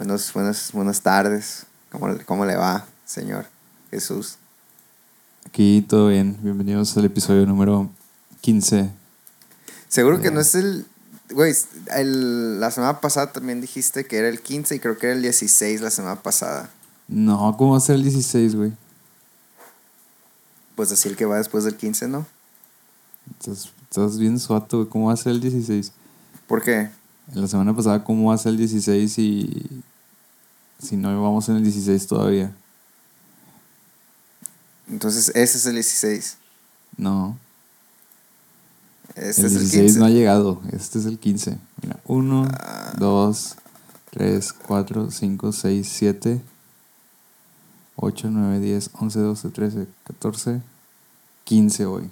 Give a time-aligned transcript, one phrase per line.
[0.00, 1.66] Buenos, buenas, buenas tardes.
[1.92, 3.44] ¿Cómo, ¿Cómo le va, señor
[3.90, 4.36] Jesús?
[5.44, 6.38] Aquí todo bien.
[6.40, 7.90] Bienvenidos al episodio número
[8.40, 8.88] 15.
[9.88, 10.86] Seguro que no es el...
[11.32, 11.54] Güey,
[11.94, 15.20] el- la semana pasada también dijiste que era el 15 y creo que era el
[15.20, 16.70] 16 la semana pasada.
[17.06, 18.72] No, ¿cómo va a ser el 16, güey?
[20.76, 22.26] Pues así el que va después del 15, ¿no?
[23.38, 24.88] Estás, estás bien suato, güey.
[24.88, 25.92] ¿Cómo va a ser el 16?
[26.46, 26.88] ¿Por qué?
[27.34, 29.82] La semana pasada, ¿cómo va a ser el 16 y
[30.82, 32.52] si no vamos en el 16 todavía?
[34.88, 36.36] Entonces ese es el 16.
[36.96, 37.38] No.
[39.14, 39.98] Este el es el 16 15.
[40.00, 40.60] no ha llegado.
[40.72, 41.58] Este es el 15.
[41.82, 42.92] Mira, 1, Ah.
[42.98, 43.56] 2,
[44.10, 46.40] 3, 4, 5, 6, 7,
[47.96, 50.60] 8, 9, 10, 11, 12, 13, 14,
[51.44, 52.10] 15 hoy.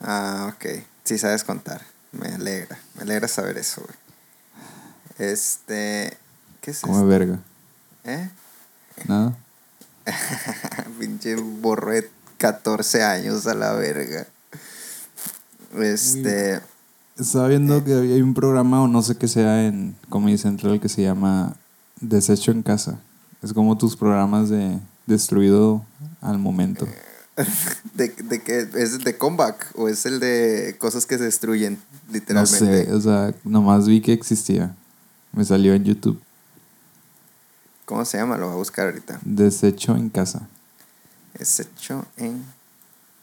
[0.00, 0.82] Ah, ok.
[1.04, 1.82] Sí sabes contar.
[2.12, 2.78] Me alegra.
[2.96, 3.96] Me alegra saber eso, güey.
[5.30, 6.16] Este...
[6.60, 7.06] ¿Qué es Come esto?
[7.06, 7.40] verga.
[8.08, 8.30] ¿Eh?
[9.06, 9.36] Nada.
[10.98, 14.26] Pinche borro de 14 años a la verga.
[15.78, 16.60] Este...
[17.18, 20.80] Estaba viendo que había- hay un programa, o no sé qué sea, en Comedy Central
[20.80, 21.56] que se llama
[22.00, 23.00] Desecho en Casa.
[23.42, 25.84] Es como tus programas de destruido
[26.20, 26.86] al momento.
[27.94, 28.68] ¿De, de qué?
[28.74, 31.74] ¿Es el de comeback o es el de cosas que se destruyen,
[32.06, 32.84] No literalmente?
[32.86, 34.74] sé, o sea, nomás vi que existía.
[35.32, 36.20] Me salió en YouTube.
[37.88, 38.36] ¿Cómo se llama?
[38.36, 39.18] Lo voy a buscar ahorita.
[39.22, 40.46] Desecho en Casa.
[41.32, 42.44] Es hecho en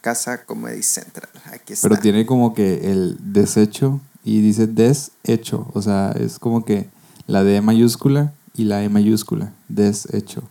[0.01, 1.29] Casa Comedy Central.
[1.53, 1.87] Aquí está.
[1.87, 5.69] Pero tiene como que el desecho y dice deshecho.
[5.75, 6.89] O sea, es como que
[7.27, 9.53] la D mayúscula y la E mayúscula.
[9.69, 10.41] Deshecho.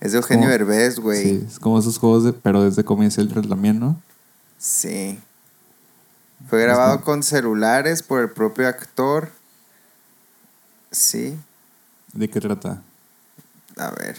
[0.00, 0.52] Es de Eugenio como-
[1.00, 1.22] güey.
[1.22, 3.98] Sí, es como esos juegos de, pero desde Comedy Central también, ¿no?
[4.58, 5.18] Sí.
[6.50, 9.30] Fue grabado Está- con celulares por el propio actor.
[10.90, 11.38] Sí.
[12.12, 12.82] ¿De qué trata?
[13.76, 14.16] A ver.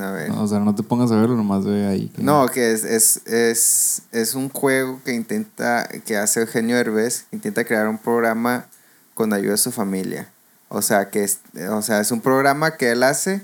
[0.00, 0.30] A ver.
[0.32, 2.08] O sea, no te pongas a verlo, nomás ve ahí.
[2.08, 7.26] que- No, que es, es, es, es un juego que intenta, que hace Eugenio Derbez,
[7.30, 8.66] intenta crear un programa
[9.14, 10.28] con ayuda de su familia.
[10.68, 11.38] O sea, que es,
[11.70, 13.42] o sea, es un programa que él hace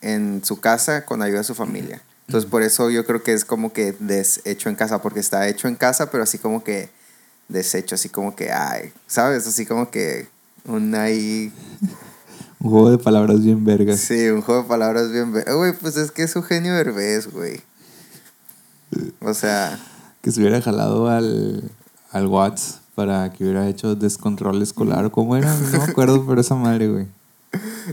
[0.00, 2.02] en su casa con ayuda de su familia.
[2.26, 5.68] Entonces, por eso yo creo que es como que deshecho en casa, porque está hecho
[5.68, 6.88] en casa, pero así como que
[7.48, 9.46] deshecho, así como que, ay, ¿sabes?
[9.46, 10.26] Así como que
[10.64, 11.52] un ahí
[12.64, 14.00] Un juego de palabras bien vergas.
[14.00, 15.32] Sí, un juego de palabras bien...
[15.32, 17.60] ve- Güey, pues es que es Eugenio Derbez, güey.
[19.20, 19.78] O sea,
[20.22, 21.70] Que se hubiera jalado al,
[22.10, 25.10] al Watts para que hubiera hecho descontrol escolar.
[25.10, 25.54] ¿Cómo era?
[25.54, 27.06] No me acuerdo, pero esa madre, güey.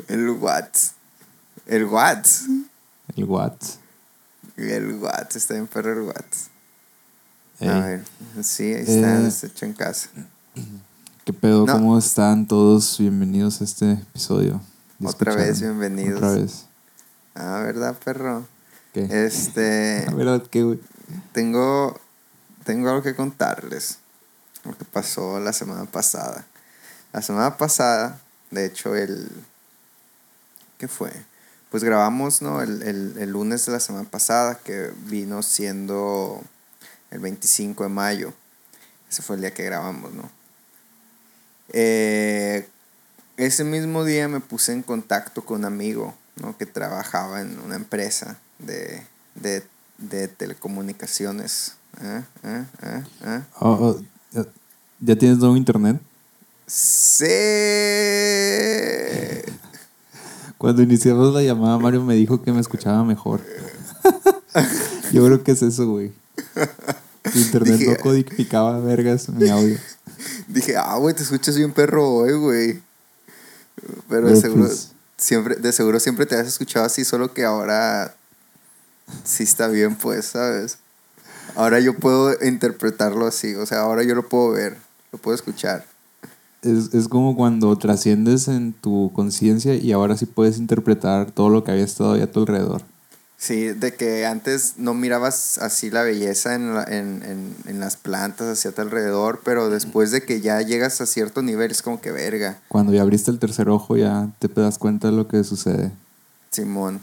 [0.08, 0.94] el Watts.
[1.66, 2.46] El Watts.
[3.18, 3.78] El Watts.
[4.58, 6.50] El Watts, está en perro el Watts.
[7.62, 8.04] A ver,
[8.44, 9.24] sí, ahí está, Eh.
[9.24, 10.10] deshecho en casa.
[11.24, 11.68] ¿Qué pedo?
[11.68, 11.74] No.
[11.74, 12.98] ¿Cómo están todos?
[12.98, 14.60] Bienvenidos a este episodio.
[14.98, 16.18] ¿Ya Otra vez, bienvenidos.
[16.18, 16.66] Otra vez.
[17.36, 18.48] Ah, ¿verdad, perro?
[18.92, 19.08] ¿Qué?
[19.28, 20.80] Este, La verdad que, güey.
[21.32, 22.00] tengo,
[22.64, 24.00] tengo algo que contarles.
[24.64, 26.48] Lo que pasó la semana pasada.
[27.14, 29.30] La semana pasada, de hecho, el...
[30.80, 31.12] ¿Qué fue?
[31.70, 32.64] Pues grabamos, ¿no?
[32.64, 36.42] El, el, el lunes de la semana pasada, que vino siendo
[37.12, 38.34] el 25 de mayo.
[39.08, 40.41] Ese fue el día que grabamos, ¿no?
[41.74, 42.68] Eh,
[43.38, 46.58] ese mismo día me puse en contacto con un amigo, ¿no?
[46.58, 49.04] Que trabajaba en una empresa de,
[49.36, 49.64] de,
[49.98, 51.74] de telecomunicaciones.
[52.02, 52.24] ¿Eh?
[52.44, 52.66] ¿Eh?
[53.26, 53.42] ¿Eh?
[53.60, 54.46] Oh, oh, ya-
[55.00, 56.00] ¿Ya tienes nuevo internet?
[56.68, 57.26] Sí.
[60.58, 63.42] Cuando iniciamos la llamada, Mario me dijo que me escuchaba mejor.
[65.12, 66.12] Yo creo que es eso, güey.
[67.36, 69.78] Internet Dije- no codificaba vergas mi audio.
[70.48, 72.82] Dije, ah, güey, te escuchas bien perro hoy, güey.
[74.10, 78.16] Pero de seguro, pues- siempre, de seguro siempre te has escuchado así, solo que ahora
[79.24, 80.78] sí está bien, pues, ¿sabes?
[81.56, 84.78] Ahora yo puedo interpretarlo así, o sea, ahora yo lo puedo ver,
[85.12, 85.86] lo puedo escuchar.
[86.62, 91.64] Es, es como cuando trasciendes en tu conciencia y ahora sí puedes interpretar todo lo
[91.64, 92.84] que había estado ahí a tu alrededor.
[93.44, 97.96] Sí, de que antes no mirabas así la belleza en, la- en, en, en las
[97.98, 102.00] plantas hacia tu alrededor, pero después de que ya llegas a cierto nivel es como
[102.02, 105.44] que verga, Cuando ya abriste el tercer ojo ya te das cuenta de lo que
[105.44, 105.92] sucede.
[106.52, 107.02] Simón.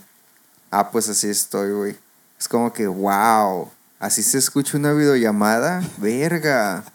[0.71, 1.97] Ah, pues así estoy, güey.
[2.39, 3.67] Es como que, wow,
[3.99, 6.85] así se escucha una videollamada, verga.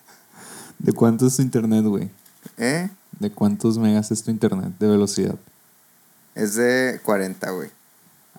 [0.79, 2.09] ¿De cuánto es tu internet, güey?
[2.57, 2.89] ¿Eh?
[3.21, 5.35] ¿De cuántos megas es tu internet de velocidad?
[6.35, 7.69] Es de 40, güey.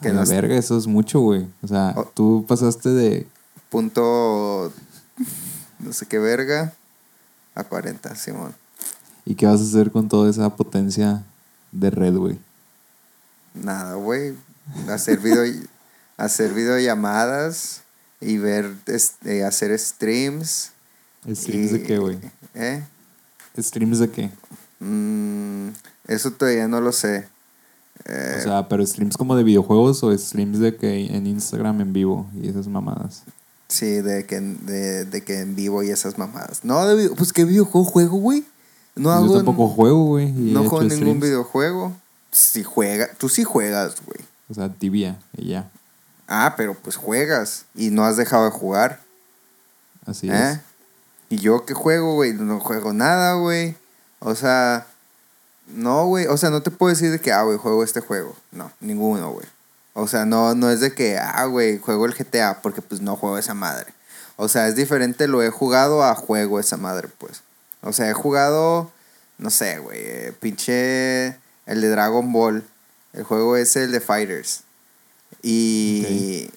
[0.01, 1.47] Que A no la verga, eso es mucho, güey.
[1.63, 2.05] O sea, Oh.
[2.13, 3.27] tú pasaste de
[3.69, 4.71] Punto,
[5.79, 6.73] no sé qué verga,
[7.55, 8.53] a 40, Simón.
[9.25, 11.23] ¿Y qué vas a hacer con toda esa potencia
[11.71, 12.39] de red, güey?
[13.53, 14.35] nada, güey.
[14.89, 15.43] Hacer video,
[16.17, 17.81] hacer videollamadas
[18.19, 20.71] y ver, este, hacer streams.
[21.29, 22.19] ¿Streams de qué, güey?
[22.53, 22.83] ¿Eh?
[23.57, 24.29] ¿Streams de qué?
[24.79, 25.69] Mm,
[26.07, 27.27] eso todavía no lo sé.
[28.05, 31.93] Eh, O sea, pero streams como de videojuegos o streams de que en Instagram en
[31.93, 33.23] vivo y esas mamadas.
[33.67, 36.63] sí, de que, de, de que en vivo y esas mamadas.
[36.63, 38.45] No, de pues ¿qué videojuego juego, güey?
[38.95, 39.27] No hago.
[39.27, 40.31] yo tampoco juego, güey.
[40.31, 41.21] no he juego ningún streams.
[41.21, 41.93] videojuego.
[42.31, 44.19] Si juega, tú sí juegas, güey.
[44.49, 45.69] O sea, tibia y ya.
[46.27, 49.01] Ah, pero pues juegas y no has dejado de jugar.
[50.05, 50.51] Así ¿Eh?
[50.51, 50.59] es.
[51.29, 53.75] Y yo que juego, güey, no juego nada, güey.
[54.19, 54.85] O sea,
[55.67, 56.27] no, güey.
[56.27, 58.35] O sea, no te puedo decir de que, ah, güey, juego este juego.
[58.51, 59.47] No, ninguno, güey.
[59.93, 63.15] O sea, no, no es de que, ah, güey, juego el GTA porque pues no
[63.15, 63.93] juego esa madre.
[64.35, 67.41] O sea, es diferente lo he jugado a juego esa madre, pues.
[67.81, 68.91] O sea, he jugado,
[69.37, 71.27] no sé, güey, eh, pinche
[71.65, 72.65] el de Dragon Ball.
[73.13, 74.63] El juego es el de Fighters.
[75.41, 76.49] Y...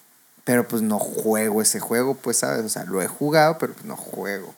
[0.44, 2.64] Pero pues no juego ese juego, pues, ¿sabes?
[2.64, 4.54] O sea, lo he jugado, pero pues no juego.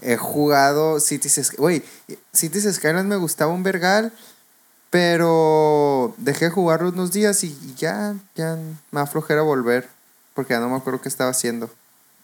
[0.00, 1.82] He jugado Cities Sky- Güey,
[2.32, 4.12] Cities Skyline me gustaba un vergal,
[4.90, 8.56] pero dejé de jugarlo unos días y, ya, ya
[8.90, 9.88] me aflojera volver.
[10.34, 11.68] Porque ya no me acuerdo qué estaba haciendo.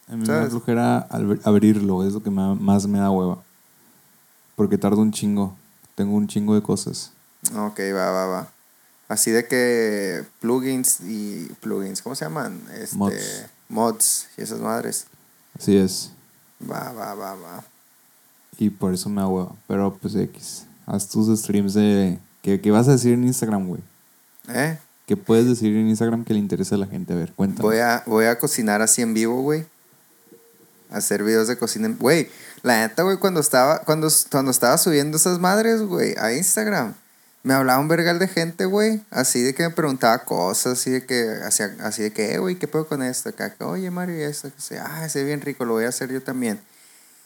[0.07, 0.43] A mí me ¿sabes?
[0.45, 3.39] da flojera al- abrirlo, es lo que más me da hueva.
[4.55, 5.55] Porque tarda un chingo.
[5.95, 7.11] Tengo un chingo de cosas.
[7.55, 8.47] Ok, va, va, va.
[9.09, 12.61] Así de que plugins y plugins, ¿cómo se llaman?
[12.79, 13.45] Este, Mods.
[13.69, 15.05] Mods y esas madres.
[15.59, 16.11] Así es.
[16.61, 17.63] Va, va, va, va.
[18.57, 19.53] Y por eso me hueva.
[19.67, 20.65] Pero pues X.
[20.85, 22.19] Haz tus streams de...
[22.41, 23.81] ¿Qué, qué vas a decir en Instagram, güey?
[24.49, 24.77] ¿Eh?
[25.07, 27.13] ¿Qué puedes decir en Instagram que le interese a la gente?
[27.13, 27.67] A ver, cuéntame.
[27.67, 29.65] Voy a, voy a cocinar así en vivo, güey.
[30.91, 31.87] Hacer videos de cocina.
[31.87, 32.29] en- Güey,
[32.61, 36.93] la neta, güey, cuando estaba, cuando, cuando estaba subiendo esas madres, güey, a Instagram,
[37.45, 39.01] me hablaba un vergal de gente, güey.
[39.11, 42.55] Así de que me preguntaba cosas, así de que, hacía, así de que, eh, güey,
[42.55, 43.29] ¿qué puedo con esto?
[43.29, 45.85] Acá, que, Oye, Mario, y esto, que sea, ah, se ve bien rico, lo voy
[45.85, 46.59] a hacer yo también.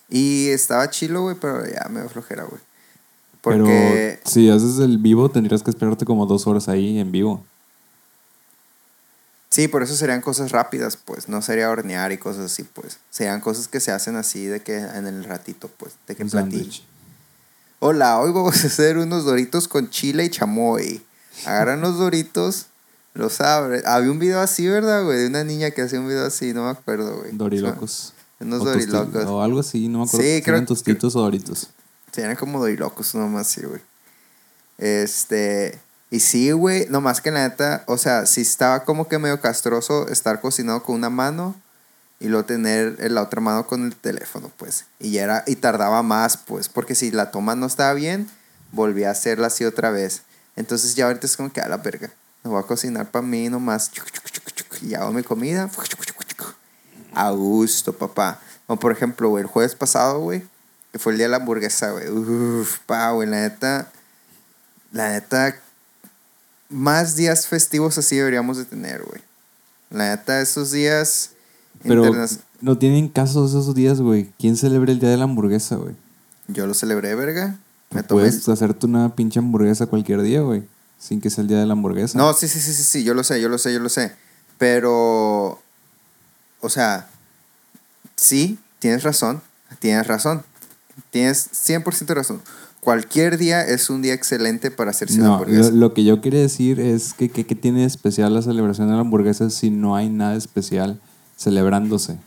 [0.09, 2.61] Y estaba chilo, güey, pero ya me dio flojera, güey.
[3.39, 4.19] Porque.
[4.21, 7.45] Pero si haces el vivo, tendrías que esperarte como dos horas ahí en vivo.
[9.47, 11.29] Sí, por eso serían cosas rápidas, pues.
[11.29, 12.99] No sería hornear y cosas así, pues.
[13.09, 15.93] Serían cosas que se hacen así de que en el ratito, pues.
[16.07, 16.83] De que platillo.
[17.79, 21.01] Hola, hoy vamos a hacer unos doritos con chile y chamoy.
[21.45, 22.65] Agarran los doritos,
[23.13, 23.81] los abren.
[23.85, 25.19] Había un video así, ¿verdad, güey?
[25.19, 27.31] De una niña que hacía un video así, no me acuerdo, güey.
[27.31, 28.13] Dorilocos.
[28.41, 29.25] Unos O tosti- dorilocos.
[29.25, 30.25] O algo así, no me acuerdo.
[30.25, 31.69] Sí, si creo eran tostitos o doritos.
[32.15, 33.81] Eran como dorilocos nomás, sí, güey.
[34.77, 35.79] Este.
[36.11, 40.07] Y sí, güey, nomás que la neta, o sea, sí estaba como que medio castroso
[40.09, 41.55] estar cocinado con una mano
[42.19, 44.85] y luego tener en la otra mano con el teléfono, pues.
[44.99, 48.29] Y ya era, y tardaba más, pues, porque si la toma no estaba bien,
[48.71, 50.23] volví a hacerla así otra vez.
[50.55, 52.11] Entonces ya ahorita es como que a la verga.
[52.43, 53.91] Me voy a cocinar para mí nomás.
[54.81, 55.69] Y hago mi comida.
[57.13, 58.39] A gusto, papá.
[58.67, 60.43] O por ejemplo, el jueves pasado, güey,
[60.91, 62.09] que fue el día de la hamburguesa, güey.
[62.09, 63.91] Uf, pa, güey, la neta.
[64.91, 65.55] La neta.
[66.69, 69.21] Más días festivos así deberíamos de tener, güey.
[69.89, 71.31] La neta, esos días.
[71.83, 74.29] Pero internas- no tienen caso esos días, güey.
[74.37, 75.95] ¿Quién celebra el día de la hamburguesa, güey?
[76.47, 77.57] Yo lo celebré, verga.
[77.91, 78.21] Me tomé.
[78.21, 80.63] Puedes hacerte una pinche hamburguesa cualquier día, güey.
[80.99, 82.17] Sin que sea el día de la hamburguesa.
[82.17, 84.11] No, sí, sí, sí, sí, sí, yo lo sé, yo lo sé, yo lo sé.
[84.57, 85.59] Pero.
[86.61, 87.07] O sea.
[88.15, 89.41] Sí, tienes razón.
[89.79, 90.43] Tienes razón.
[91.11, 92.41] Tienes 100% razón.
[92.81, 95.69] Cualquier día es un día excelente para hacerse una No, hamburguesa.
[95.71, 98.93] lo, lo que yo quería decir es que ¿qué tiene de especial la celebración de
[98.95, 100.99] la hamburguesa si no hay nada especial
[101.39, 102.17] celebrándose?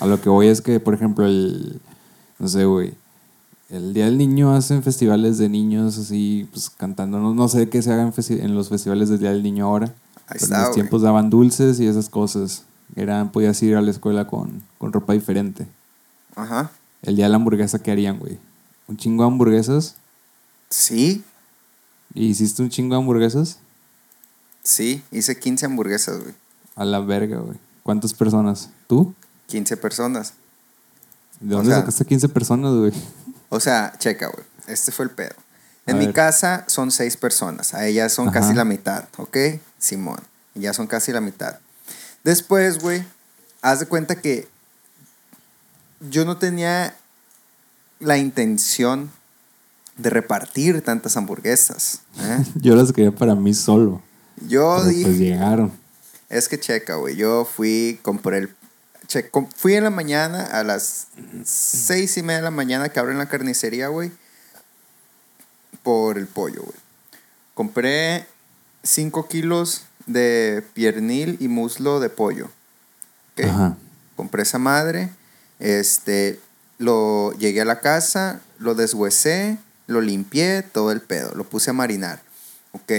[0.00, 1.80] A lo que voy es que, por ejemplo, el.
[2.38, 2.94] No sé, güey.
[3.68, 7.18] El Día del Niño hacen festivales de niños así, pues cantando.
[7.18, 9.86] No, no sé qué se hagan en los festivales del Día del Niño ahora.
[10.28, 12.62] Ahí pero está, en los tiempos daban dulces y esas cosas.
[12.94, 15.66] Eran, podías ir a la escuela con, con ropa diferente.
[16.36, 16.70] Ajá.
[17.02, 18.38] El día de la hamburguesa, ¿qué harían, güey?
[18.86, 19.96] ¿Un chingo de hamburguesas?
[20.70, 21.24] Sí,
[22.14, 23.58] ¿Y hiciste un chingo de hamburguesas?
[24.62, 25.02] sí.
[25.12, 26.34] Hice 15 hamburguesas, güey.
[26.74, 27.58] A la verga, güey.
[27.86, 28.70] ¿Cuántas personas?
[28.88, 29.14] ¿Tú?
[29.46, 30.32] 15 personas.
[31.38, 32.92] ¿De O dónde sea- sacaste 15 personas, güey?
[33.48, 34.44] O sea, checa, güey.
[34.66, 35.36] Este fue el pedo.
[35.86, 36.14] A En mi ver.
[36.16, 37.74] casa son seis personas.
[37.74, 38.40] A ellas son Ajá.
[38.40, 39.36] casi la mitad, ¿ok?
[39.78, 40.18] Simón.
[40.56, 41.60] Ya son casi la mitad.
[42.24, 43.04] Después, güey,
[43.62, 44.48] haz de cuenta que
[46.10, 46.96] yo no tenía
[48.00, 49.12] la intención
[49.96, 52.00] de repartir tantas hamburguesas.
[52.18, 52.44] ¿eh?
[52.56, 54.02] Yo las quería para mí solo.
[54.48, 55.72] Yo pero dije, pues llegaron.
[56.28, 57.16] Es que checa, güey.
[57.16, 58.54] Yo fui, compré el.
[59.06, 61.06] che- com- fui en la mañana, a las
[61.44, 64.10] seis y media de la mañana que abren la carnicería, güey.
[65.82, 66.76] Por el pollo, güey.
[67.54, 68.26] Compré
[68.82, 72.50] 5 kilos de piernil y muslo de pollo.
[73.42, 73.76] Ajá.
[74.16, 75.10] Compré esa madre.
[75.58, 76.40] Este,
[76.78, 81.34] lo llegué a la casa, lo deshuesé, lo limpié, todo el pedo.
[81.34, 82.20] Lo puse a marinar.
[82.72, 82.92] Ok.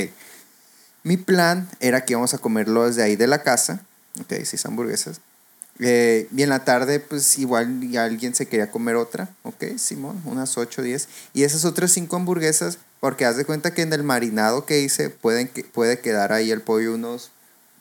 [1.08, 3.80] Mi plan era que íbamos a comerlo desde ahí de la casa.
[4.20, 5.22] Ok, seis hamburguesas.
[5.80, 9.30] Eh, y en la tarde, pues igual alguien se quería comer otra.
[9.44, 11.08] Ok, Simón, unas 8 o 10.
[11.34, 15.10] Y esas otras cinco hamburguesas, porque haz de cuenta que en el marinado que hice
[15.10, 17.32] pueden puede quedar ahí el pollo unos.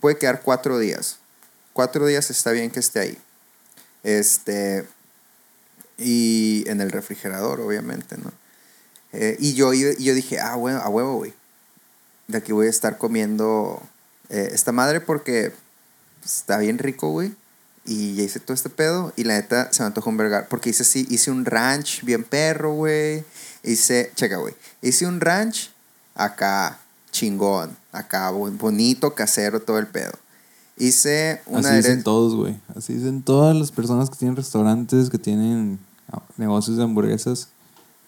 [0.00, 1.16] Puede quedar cuatro días.
[1.72, 3.18] Cuatro días está bien que esté ahí.
[4.04, 4.86] Este.
[5.98, 8.30] Y en el refrigerador, obviamente, ¿no?
[9.12, 11.34] Eh, y yo, yo dije, ah, bueno, a huevo, güey.
[12.28, 13.80] De aquí voy a estar comiendo
[14.28, 15.52] eh, esta madre porque
[16.20, 17.34] pues, está bien rico, güey.
[17.84, 19.12] Y ya hice todo este pedo.
[19.16, 20.48] Y la neta se me antojó un vergar.
[20.48, 23.24] Porque hice así, hice un ranch bien perro, güey.
[23.62, 24.54] Hice, checa, güey.
[24.82, 25.70] Hice un ranch
[26.16, 26.80] acá,
[27.12, 27.76] chingón.
[27.92, 30.12] Acá, bon- bonito, casero, todo el pedo.
[30.76, 32.58] Hice una Así dicen todos, güey.
[32.74, 35.78] Así dicen todas las personas que tienen restaurantes, que tienen
[36.12, 37.48] ah, negocios de hamburguesas,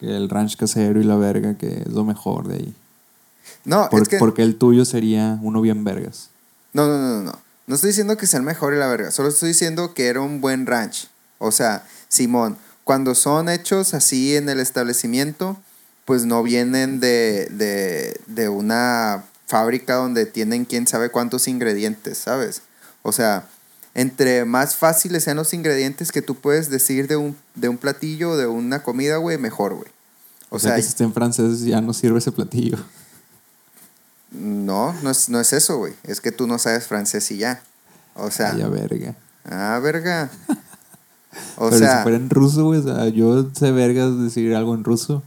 [0.01, 2.75] que el ranch casero y la verga, que es lo mejor de ahí.
[3.69, 4.19] No, Por- es que.
[4.19, 6.31] Porque el tuyo sería uno bien vergas.
[6.73, 7.33] No, no, no, no,
[7.67, 7.75] no.
[7.75, 9.11] Estoy diciendo que sea el mejor y la verga.
[9.11, 11.09] Solo estoy diciendo que era un buen ranch.
[11.39, 15.59] O sea, Simón, cuando son hechos así en el establecimiento,
[16.07, 22.63] pues no vienen de, de, de una fábrica donde tienen quién sabe cuántos ingredientes, ¿sabes?
[23.03, 23.47] O sea,
[23.95, 28.37] entre más fáciles sean los ingredientes que tú puedes decir de un, de un platillo,
[28.39, 29.91] de una comida, güey, mejor, güey.
[30.49, 32.79] O, sea, que si está en francés ya no sirve ese platillo.
[34.33, 35.95] No, no es, no es eso, güey.
[36.05, 37.63] Es que tú no sabes francés y ya.
[38.15, 39.15] O sea, Vaya verga.
[39.45, 40.31] ah, verga.
[41.57, 44.75] O Pero sea, si fuera en ruso, güey, o sea, yo sé vergas decir algo
[44.75, 45.23] en ruso.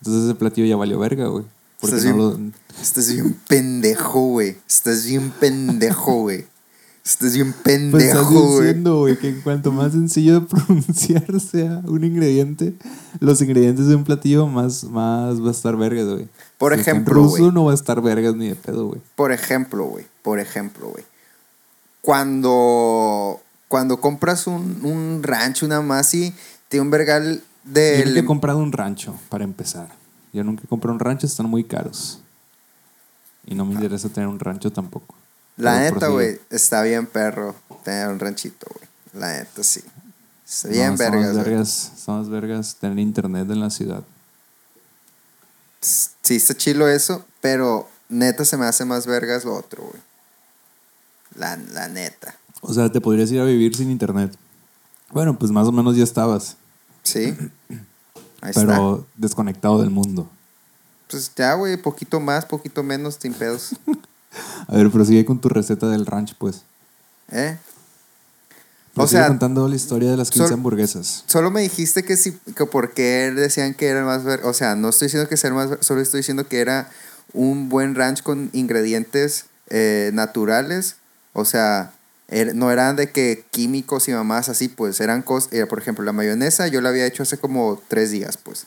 [0.00, 1.44] Entonces ese platillo ya valió verga, güey.
[1.80, 2.82] Porque Estás no bien- lo...
[2.82, 4.56] estás bien pendejo, güey.
[4.68, 6.46] Estás bien pendejo, güey.
[7.04, 8.58] Estás bien Pues pendejo, güey.
[8.66, 12.74] diciendo, güey, que en cuanto más sencillo de pronunciar sea un ingrediente,
[13.20, 16.28] los ingredientes de un platillo más, más va a estar vergas, güey.
[16.58, 17.50] Por en ejemplo, güey.
[17.52, 19.00] no va a estar vergas ni de pedo, güey.
[19.14, 20.06] Por ejemplo, güey.
[20.22, 21.04] Por ejemplo, güey.
[22.00, 26.32] Cuando, cuando compras un, un rancho, una más y
[26.68, 28.04] tiene un vergal Yo de...
[28.06, 29.88] nunca he comprado un rancho, para empezar.
[30.32, 32.20] Yo nunca he comprado un rancho, están muy caros.
[33.44, 35.14] Y no me interesa tener un rancho tampoco.
[35.56, 38.88] La Pero neta, güey, está bien perro tener un ranchito, güey.
[39.14, 39.82] La neta, sí.
[40.46, 41.44] Está No, bien son vergas, güey.
[41.44, 44.02] vergas, son las vergas tener internet en la ciudad.
[46.22, 50.02] Sí, está chilo eso, pero neta se me hace más vergas lo otro, güey.
[51.36, 52.36] La, la neta.
[52.60, 54.34] O sea, te podrías ir a vivir sin internet.
[55.12, 56.56] Bueno, pues más o menos ya estabas,
[57.02, 57.36] Sí.
[58.40, 58.66] Ahí está.
[58.66, 60.28] pero desconectado del mundo.
[61.08, 63.76] Pues ya, güey, poquito más, poquito menos, sin pedos.
[64.68, 66.62] A ver, prosigue con tu receta del ranch, pues.
[67.30, 67.56] ¿Eh?
[69.04, 71.24] O sea, contando la historia de las 15 sol- hamburguesas.
[71.26, 74.74] solo me dijiste que sí, que por qué decían que era más ver, o sea,
[74.74, 76.90] no estoy diciendo que sea más solo estoy diciendo que era
[77.32, 80.96] un buen ranch con ingredientes eh, naturales,
[81.32, 81.92] o sea,
[82.28, 86.12] er- no eran de que químicos y mamás así, pues eran cosas, por ejemplo, la
[86.12, 88.66] mayonesa yo la había hecho hace como tres días, pues,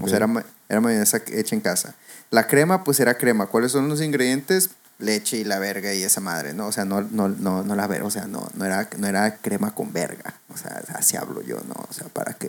[0.00, 1.94] o sea, era, era mayonesa hecha en casa.
[2.30, 3.46] La crema, pues era crema.
[3.46, 4.70] ¿Cuáles son los ingredientes?
[4.98, 6.68] Leche y la verga y esa madre, ¿no?
[6.68, 9.36] O sea, no, no, no, no la verga, o sea, no, no, era, no era
[9.36, 10.34] crema con verga.
[10.52, 11.74] O sea, así hablo yo, ¿no?
[11.88, 12.48] O sea, para que,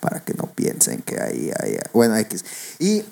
[0.00, 1.78] para que no piensen que ahí hay...
[1.92, 2.44] Bueno, X.
[2.78, 3.04] Y,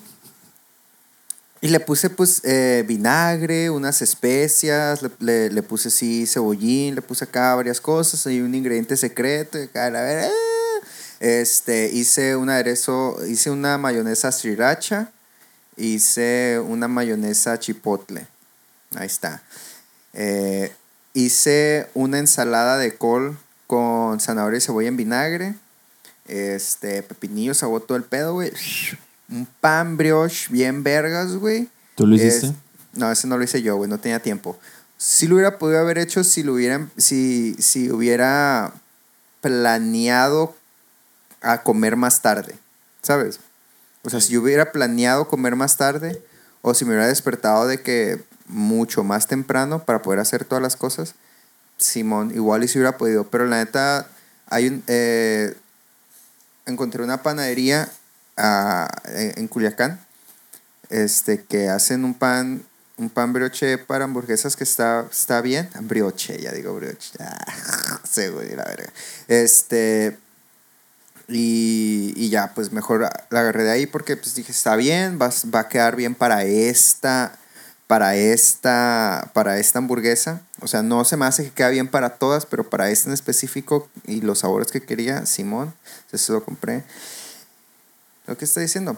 [1.61, 7.01] y le puse, pues, eh, vinagre, unas especias, le, le, le puse, sí, cebollín, le
[7.01, 10.29] puse acá varias cosas, y un ingrediente secreto, y acá, la verga...
[11.19, 15.11] Este, hice un aderezo, hice una mayonesa sriracha,
[15.77, 18.25] hice una mayonesa chipotle.
[18.95, 19.41] Ahí está.
[20.13, 20.71] Eh,
[21.13, 25.55] hice una ensalada de col con zanahoria y cebolla en vinagre.
[26.27, 28.51] Este, pepinillo, sabor todo el pedo, güey.
[29.29, 31.69] Un pan brioche bien vergas, güey.
[31.95, 32.55] ¿Tú lo Es- hiciste?
[32.93, 34.59] no, ese no lo hice yo, güey, no tenía tiempo.
[34.97, 38.73] Sí lo hubiera podido haber hecho si lo hubieran, si, si hubiera
[39.41, 40.55] planeado
[41.41, 42.55] a comer más tarde,
[43.01, 43.39] ¿sabes?
[44.03, 46.21] O sea, si yo hubiera planeado comer más tarde
[46.61, 48.21] o si me hubiera despertado de que
[48.51, 51.15] mucho más temprano para poder hacer todas las cosas,
[51.77, 54.07] Simón, igual y si hubiera podido, pero la neta,
[54.47, 55.55] hay un, eh,
[56.65, 57.89] encontré una panadería
[58.37, 59.99] ah, en, Culiacán
[60.89, 62.63] este, que hacen un pan,
[62.97, 65.69] un pan brioche para hamburguesas que está, está bien.
[65.81, 67.11] Brioche, ya digo brioche.
[67.19, 68.91] Ah, güey, la verga.
[69.27, 70.17] Este,
[71.27, 75.29] y, y ya, pues mejor la agarré de ahí porque pues dije, está bien, va,
[75.53, 77.37] va a quedar bien para esta,
[77.91, 80.39] para esta, para esta hamburguesa.
[80.61, 83.13] O sea, no se me hace que queda bien para todas, pero para esta en
[83.13, 85.73] específico y los sabores que quería, Simón,
[86.13, 86.85] eso lo compré.
[88.27, 88.95] ¿Lo que está diciendo?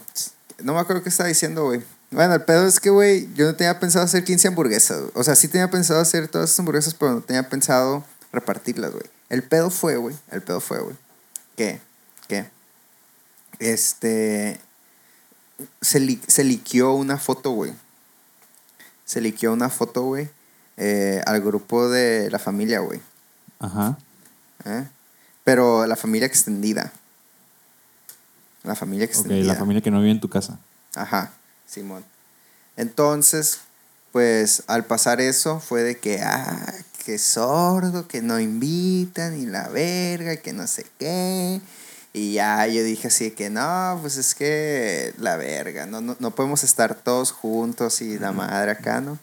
[0.59, 1.81] No me acuerdo qué está diciendo, güey.
[2.11, 5.05] Bueno, el pedo es que, güey, yo no tenía pensado hacer 15 hamburguesas.
[5.15, 9.05] O sea, sí tenía pensado hacer todas esas hamburguesas, pero no tenía pensado repartirlas, güey.
[9.29, 10.15] El pedo fue, güey.
[10.29, 10.95] El pedo fue, güey.
[11.57, 11.81] ¿Qué?
[12.27, 12.45] ¿Qué?
[13.57, 14.59] Este.
[15.81, 17.73] Se, se liqueó una foto, güey.
[19.05, 20.29] Se liqueó una foto, güey.
[20.77, 22.99] Eh, al grupo de la familia, güey.
[23.59, 23.97] Ajá.
[24.65, 24.87] ¿Eh?
[25.43, 26.91] Pero la familia extendida.
[28.63, 29.41] La familia extendida.
[29.41, 30.57] Ok, la familia que no vive en tu casa.
[30.95, 31.31] Ajá,
[31.67, 32.03] Simón.
[32.77, 33.59] Entonces,
[34.11, 36.73] pues al pasar eso fue de que, ah,
[37.05, 41.61] que sordo, que no invitan y la verga, que no sé qué.
[42.15, 46.63] Y ya yo dije así que no, pues es que la verga, no, no, podemos
[46.63, 49.17] estar todos juntos y la madre acá, ¿no?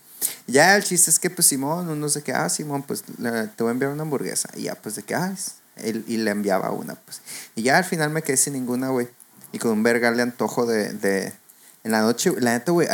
[0.46, 3.68] ya el chiste es que pues Simón, uno se que, ah, Simón, pues te voy
[3.68, 4.50] a enviar una hamburguesa.
[4.56, 5.34] Y ya pues de que, ah,
[5.76, 7.22] él, y le enviaba una, pues.
[7.54, 9.08] Y ya al final me quedé sin ninguna, güey.
[9.52, 11.32] Y con un verga le antojo de, de,
[11.84, 12.88] en la noche, la neta, güey,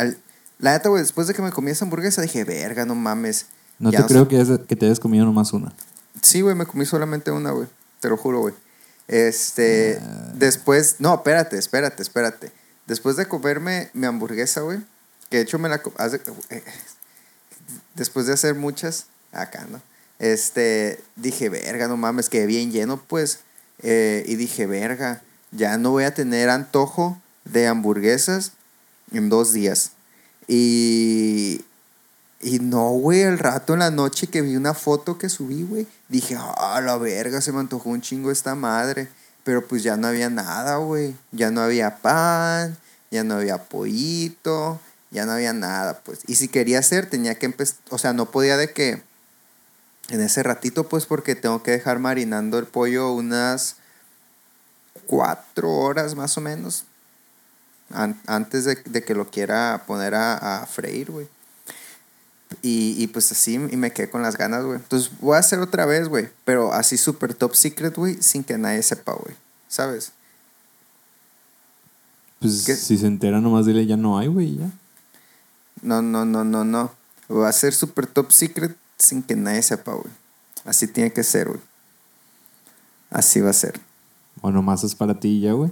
[0.59, 3.47] la neta, güey, después de que me comí esa hamburguesa dije, verga, no mames.
[3.79, 5.73] No te creo que, que te hayas comido nomás una.
[6.21, 7.67] Sí, güey, me comí solamente una, güey.
[7.99, 8.53] Te lo juro, güey.
[9.07, 10.31] Este, ah.
[10.33, 12.51] después, no, espérate, espérate, espérate.
[12.85, 14.79] Después de comerme mi hamburguesa, güey,
[15.29, 15.81] que de hecho me la...
[16.49, 16.63] Eh,
[17.95, 19.81] después de hacer muchas, acá, ¿no?
[20.19, 23.39] Este, dije, verga, no mames, quedé bien lleno, pues.
[23.83, 25.21] Eh, y dije, verga,
[25.51, 28.53] ya no voy a tener antojo de hamburguesas
[29.11, 29.91] en dos días.
[30.47, 31.65] Y,
[32.41, 35.87] y no, güey, el rato en la noche que vi una foto que subí, güey,
[36.07, 39.09] dije, ah, la verga, se me antojó un chingo esta madre.
[39.43, 41.15] Pero pues ya no había nada, güey.
[41.31, 42.77] Ya no había pan,
[43.11, 44.79] ya no había pollito,
[45.09, 46.19] ya no había nada, pues.
[46.27, 49.01] Y si quería hacer, tenía que empezar, o sea, no podía de que
[50.09, 53.77] en ese ratito, pues porque tengo que dejar marinando el pollo unas
[55.05, 56.85] cuatro horas más o menos.
[58.27, 61.29] antes de, que lo quiera poner a, a freír, güey.
[62.61, 64.77] Y, y, pues así y me quedé con las ganas, güey.
[64.77, 66.29] Entonces voy a hacer otra vez, güey.
[66.45, 69.35] Pero así súper top secret, güey, sin que nadie sepa, güey.
[69.67, 70.13] ¿Sabes?
[72.39, 74.71] Pues si se entera nomás dile ya no hay, güey, ya.
[75.81, 76.91] No, no, no, no, no.
[77.29, 80.13] Va a ser súper top secret sin que nadie sepa, güey.
[80.63, 81.61] Así tiene que ser, güey.
[83.09, 83.79] Así va a ser.
[84.41, 85.71] O nomás es para ti ya, güey.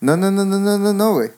[0.00, 1.30] No, no, no, no, no, no, no, güey.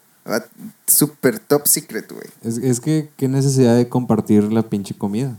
[0.87, 2.29] Super top secret, güey.
[2.43, 5.37] Es, es que, qué necesidad de compartir la pinche comida.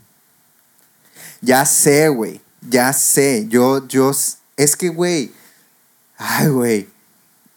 [1.41, 2.41] Ya sé, güey.
[2.69, 3.47] Ya sé.
[3.49, 4.11] Yo, yo.
[4.57, 5.31] Es que, güey.
[6.17, 6.89] Ay, güey.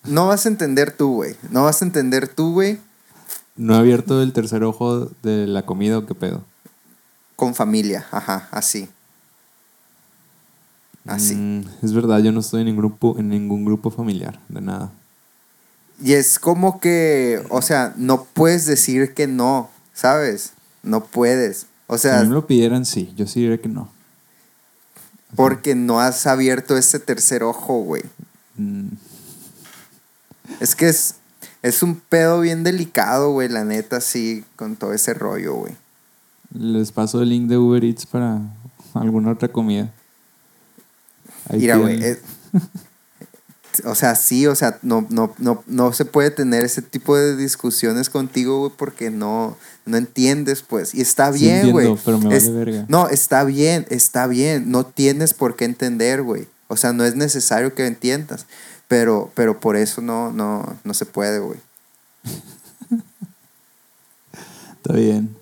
[0.05, 1.37] No vas a entender tú, güey.
[1.51, 2.79] No vas a entender tú, güey.
[3.57, 6.45] ¿No ha abierto el tercer ojo de la comida o qué pedo?
[7.37, 8.89] Con familia, ajá, así.
[11.07, 11.35] Así.
[11.37, 14.93] Mm, es verdad, yo no estoy en ningún grupo, en ningún grupo familiar, de nada.
[16.03, 20.53] Y es como que, o sea, no puedes decir que no, ¿sabes?
[20.83, 21.67] No puedes.
[21.87, 22.21] O sea.
[22.21, 23.13] Si me lo pidieran, sí.
[23.17, 23.89] Yo sí diría que no.
[25.37, 28.03] Porque no has abierto ese tercer ojo, güey.
[28.57, 28.89] Mm.
[30.61, 31.17] Es que es,
[31.63, 35.75] es un pedo bien delicado, güey, la neta, sí, con todo ese rollo, güey.
[36.53, 38.41] Les paso el link de Uber Eats para
[38.95, 39.93] alguna otra comida.
[41.51, 42.01] Mira, güey.
[43.85, 47.37] o sea, sí, o sea, no, no, no, no se puede tener ese tipo de
[47.37, 49.57] discusiones contigo, güey, porque no,
[49.87, 50.95] no entiendes, pues.
[50.95, 51.97] Y está bien, güey.
[52.05, 52.85] pero me vale verga.
[52.89, 54.71] No, está bien, está bien.
[54.71, 56.47] No tienes por qué entender, güey.
[56.69, 58.47] O sea, no es necesario que entiendas.
[58.89, 61.59] Pero, pero por eso no, no, no se puede, güey.
[64.77, 65.35] está bien.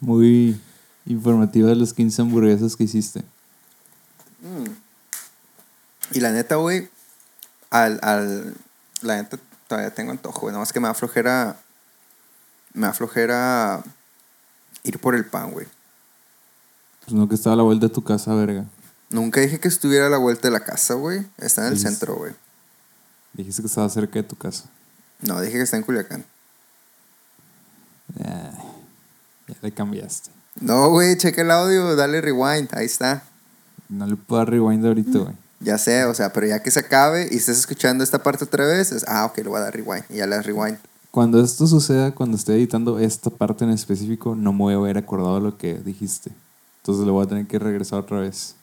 [0.00, 0.60] Muy
[1.06, 3.20] informativa de los 15 hamburguesas que hiciste.
[4.40, 4.89] Mm.
[6.12, 6.88] Y la neta, güey,
[7.70, 8.54] al, al,
[9.02, 10.52] la neta todavía tengo antojo, güey.
[10.52, 11.56] Nada más que me da flojera,
[12.74, 13.82] me da flojera
[14.82, 15.66] ir por el pan, güey.
[17.04, 18.64] Pues no que estaba a la vuelta de tu casa, verga.
[19.10, 21.26] Nunca dije que estuviera a la vuelta de la casa, güey.
[21.38, 22.34] Está en el centro, güey.
[23.32, 24.64] Dijiste que estaba cerca de tu casa.
[25.20, 26.24] No, dije que está en Culiacán.
[28.16, 30.30] ya le cambiaste.
[30.60, 33.22] No, güey, checa el audio, dale rewind, ahí está.
[33.88, 35.34] No le puedo dar rewind ahorita, güey.
[35.60, 38.64] Ya sé, o sea, pero ya que se acabe y estés escuchando esta parte otra
[38.66, 40.04] vez, es, ah, ok, le voy a dar rewind.
[40.08, 40.78] Y ya le das rewind.
[41.10, 44.96] Cuando esto suceda, cuando esté editando esta parte en específico, no me voy a haber
[44.98, 46.30] acordado de lo que dijiste.
[46.78, 48.54] Entonces le voy a tener que regresar otra vez.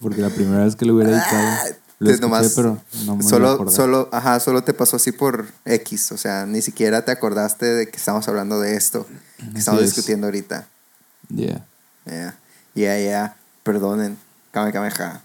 [0.00, 3.22] Porque la primera vez que lo hubiera editado, Lo te escuché, nomás- pero no me
[3.22, 7.66] solo, solo, ajá, solo te pasó así por X, o sea, ni siquiera te acordaste
[7.66, 9.06] de que estamos hablando de esto,
[9.52, 9.90] que estamos es.
[9.94, 10.66] discutiendo ahorita.
[11.28, 11.64] Yeah.
[12.06, 12.34] Ya,
[12.74, 14.18] ya, ya, perdonen,
[14.52, 15.22] Kame Kame Ja.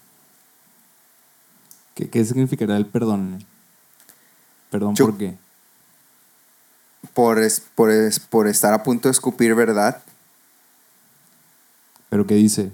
[1.95, 3.43] ¿Qué, qué significará el perdón?
[4.71, 5.37] ¿Perdón Yo- por qué?
[7.13, 10.01] Por, es- por, es- por estar a punto de escupir verdad.
[12.09, 12.71] ¿Pero qué dice?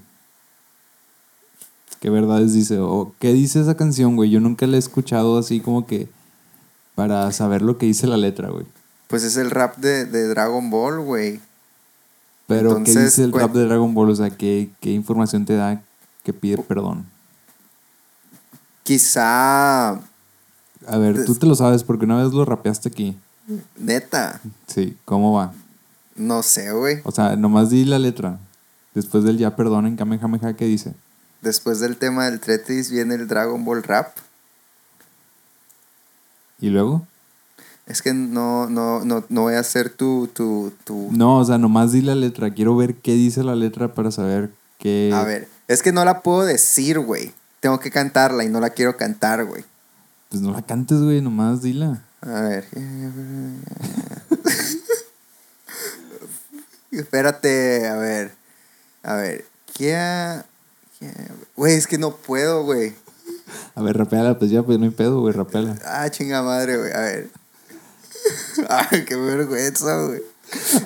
[2.00, 2.80] ¿Qué verdades dice?
[2.80, 4.30] ¿O qué dice esa canción, güey?
[4.30, 6.10] Yo nunca la he escuchado así como que
[6.96, 8.66] para saber lo que dice la letra, güey.
[9.08, 11.39] Pues es el rap de, de Dragon Ball, güey.
[12.48, 14.10] Pero ¿qué dice el rap de Dragon Ball?
[14.10, 15.82] O sea, ¿qué, qué información te da
[16.24, 17.06] que pide perdón?
[18.84, 23.18] Quizá, A ver, tú te lo sabes porque una vez lo rapeaste aquí.
[23.78, 25.54] neta, Sí, ¿cómo va?
[26.16, 27.00] no sé, güey.
[27.06, 28.38] O sea, nomás di la letra.
[28.94, 30.94] Después del ya perdón en Kamehameha, ¿qué dice?
[31.42, 34.16] Después del tema del Tetris viene el Dragon Ball rap.
[36.60, 37.06] ¿Y luego?
[37.88, 41.10] Es que no, no, no, no voy a hacer tu, tu, tu...
[41.12, 42.54] No, o sea, nomás di la letra.
[42.54, 44.52] Quiero ver qué dice la letra para saber
[45.13, 47.34] A ver, es que no la puedo decir, güey.
[47.62, 49.63] Tengo que cantarla y no la quiero cantar, güey.
[50.30, 52.04] Pues no la cantes, güey, nomás dila.
[52.22, 52.65] A ver.
[56.91, 58.34] Espérate, a ver.
[59.04, 59.46] A ver.
[59.74, 60.43] ¿Qué?
[61.56, 62.93] Güey, es que no puedo, güey.
[63.76, 65.78] A ver, rapeala, pues ya, pues no hay pedo, güey, rapeala.
[65.86, 66.91] Ah, chinga madre, güey.
[66.91, 67.30] A ver.
[68.69, 70.22] Ay, qué vergüenza, güey.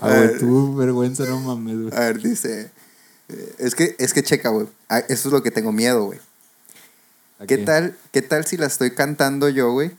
[0.01, 1.95] Ah, güey, tú, vergüenza, no mames, güey.
[1.95, 2.71] A ver, dice.
[3.29, 4.67] Eh, Es que, es que checa, güey.
[4.89, 6.19] Ah, Eso es lo que tengo miedo, güey.
[7.39, 9.91] ¿A ¿Qué tal, ¿Qué tal si la estoy cantando yo, güey?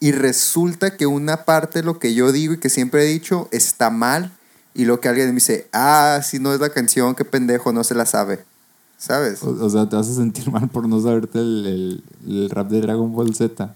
[0.00, 3.48] Y resulta que una parte de lo que yo digo y que siempre he dicho
[3.52, 4.32] está mal.
[4.74, 7.82] Y lo que alguien me dice, ah, si no es la canción, qué pendejo, no
[7.82, 8.44] se la sabe.
[8.98, 9.42] ¿Sabes?
[9.42, 12.68] O, o sea, te vas a sentir mal por no saberte el, el- el rap
[12.68, 13.74] de Dragon Ball Z.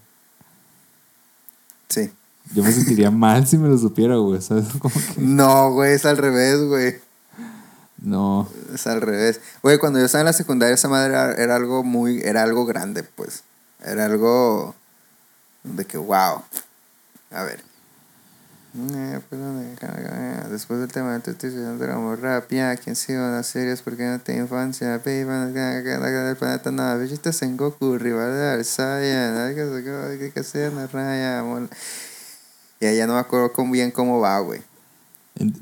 [1.89, 2.11] Sí.
[2.53, 4.65] Yo me sentiría mal si me lo supiera, güey, ¿sabes?
[4.79, 5.21] Como que...
[5.21, 6.99] No, güey, es al revés, güey.
[8.01, 8.49] No.
[8.73, 9.39] Es al revés.
[9.61, 12.65] Güey, cuando yo estaba en la secundaria, esa madre era, era algo muy, era algo
[12.65, 13.43] grande, pues.
[13.83, 14.75] Era algo
[15.63, 16.43] de que, wow.
[17.31, 17.63] A ver.
[18.73, 23.81] Eh, eh, Después del tema de tu drama rap, ya, ¿quién sigue las series?
[23.81, 30.69] Porque no te infancia, baby, el planeta nada, visitas en Goku, rival de Saiyan, que
[30.69, 31.43] una raya.
[32.79, 34.61] Y ya no me acuerdo bien cómo va, güey.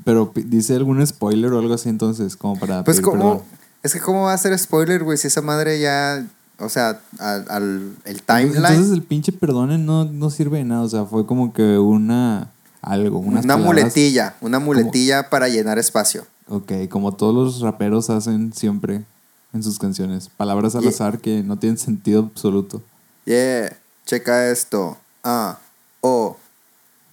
[0.04, 3.44] Pero dice algún spoiler o algo así entonces, como para Pues como,
[3.82, 6.26] es que cómo va a ser spoiler, güey, si esa madre ya,
[6.58, 10.82] o sea, al, al- el timeline, Entonces el pinche perdón no, no sirve de nada,
[10.82, 12.50] o sea, fue como que una...
[12.82, 16.26] Algo, unas una palabras- muletilla, una muletilla para llenar espacio.
[16.48, 19.04] Ok, como todos los raperos hacen siempre
[19.52, 20.30] en sus canciones.
[20.34, 22.82] Palabras al azar que no tienen sentido absoluto.
[23.26, 24.96] Yeah, checa esto.
[25.22, 25.58] Ah,
[26.00, 26.38] oh,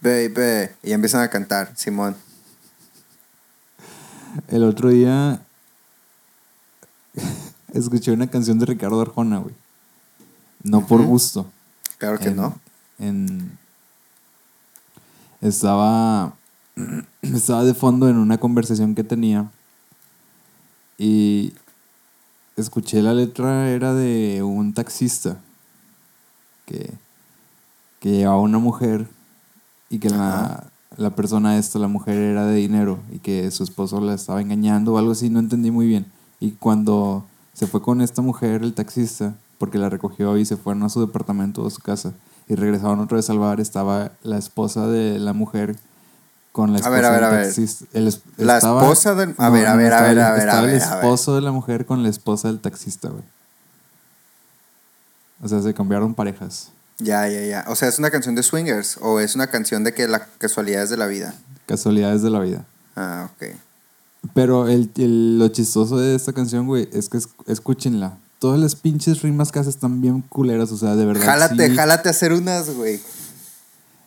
[0.01, 0.69] baby.
[0.83, 2.15] Y empiezan a cantar, Simón.
[4.47, 5.41] El otro día
[7.73, 9.55] escuché una canción de Ricardo Arjona, güey.
[10.63, 11.45] No por gusto.
[11.97, 12.59] Claro que En- no.
[12.99, 13.57] En,
[15.41, 16.33] estaba,
[17.21, 19.49] estaba de fondo en una conversación que tenía
[20.97, 21.53] y
[22.55, 25.37] escuché la letra, era de un taxista
[26.65, 26.91] que,
[27.99, 29.07] que llevaba una mujer
[29.89, 30.17] y que Ajá.
[30.17, 30.63] la
[31.11, 34.97] persona esta, la mujer era de dinero y que su esposo la estaba engañando o
[34.97, 36.05] algo así, no entendí muy bien.
[36.39, 40.83] Y cuando se fue con esta mujer, el taxista, porque la recogió y se fueron
[40.83, 42.13] a su departamento o a su casa
[42.47, 45.75] y regresaron otra vez al bar, estaba la esposa de la mujer
[46.51, 47.45] con la A esposa ver, a ver, del a ver.
[47.45, 47.85] taxista.
[47.93, 50.31] El es- La estaba- esposa del- a ver, a ver, a estaba ver, el- a
[50.31, 51.03] ver, a estaba ver, el a ver.
[51.03, 53.23] esposo de la mujer con la esposa del taxista, güey.
[55.43, 56.71] O sea, se cambiaron parejas.
[56.99, 57.65] Ya, ya, ya.
[57.67, 60.89] O sea, ¿es una canción de swingers o es una canción de que la casualidades
[60.89, 61.33] de la vida?
[61.67, 62.65] Casualidades de la vida.
[62.95, 63.49] Ah, ok.
[64.33, 68.17] Pero el, el- lo chistoso de esta canción, güey, es que es- escúchenla.
[68.39, 71.25] Todas las pinches rimas que hace están bien culeras, o sea, de verdad.
[71.25, 71.75] Jálate, sí.
[71.75, 72.99] jálate a hacer unas, güey.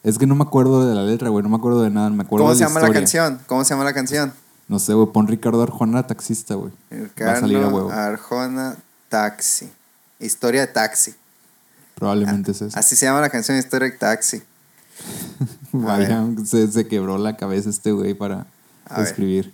[0.02, 2.22] Es que no me acuerdo de la letra, güey, no me acuerdo de nada, me
[2.22, 3.40] acuerdo ¿Cómo de se la llama la canción?
[3.46, 4.32] ¿Cómo se llama la canción?
[4.68, 6.72] No sé, güey, pon Ricardo Arjona taxista, güey.
[7.20, 7.90] Va a salir a huevo.
[7.90, 8.76] Arjona
[9.08, 9.70] Taxi.
[10.20, 11.14] Historia de taxi.
[12.00, 12.76] Probablemente es eso.
[12.78, 14.42] Así se llama la canción Historia de taxi.
[15.72, 18.46] Vaya, se, se quebró la cabeza este güey para
[18.86, 19.06] A ver.
[19.06, 19.52] escribir.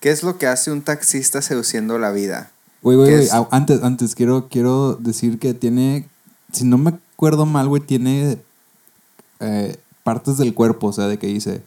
[0.00, 2.50] ¿Qué es lo que hace un taxista seduciendo la vida?
[2.82, 6.06] Güey, güey, ¿Qué güey, antes, antes quiero, quiero decir que tiene,
[6.52, 8.38] si no me acuerdo mal, güey, tiene
[9.40, 11.62] eh, partes del cuerpo, o sea, de que dice,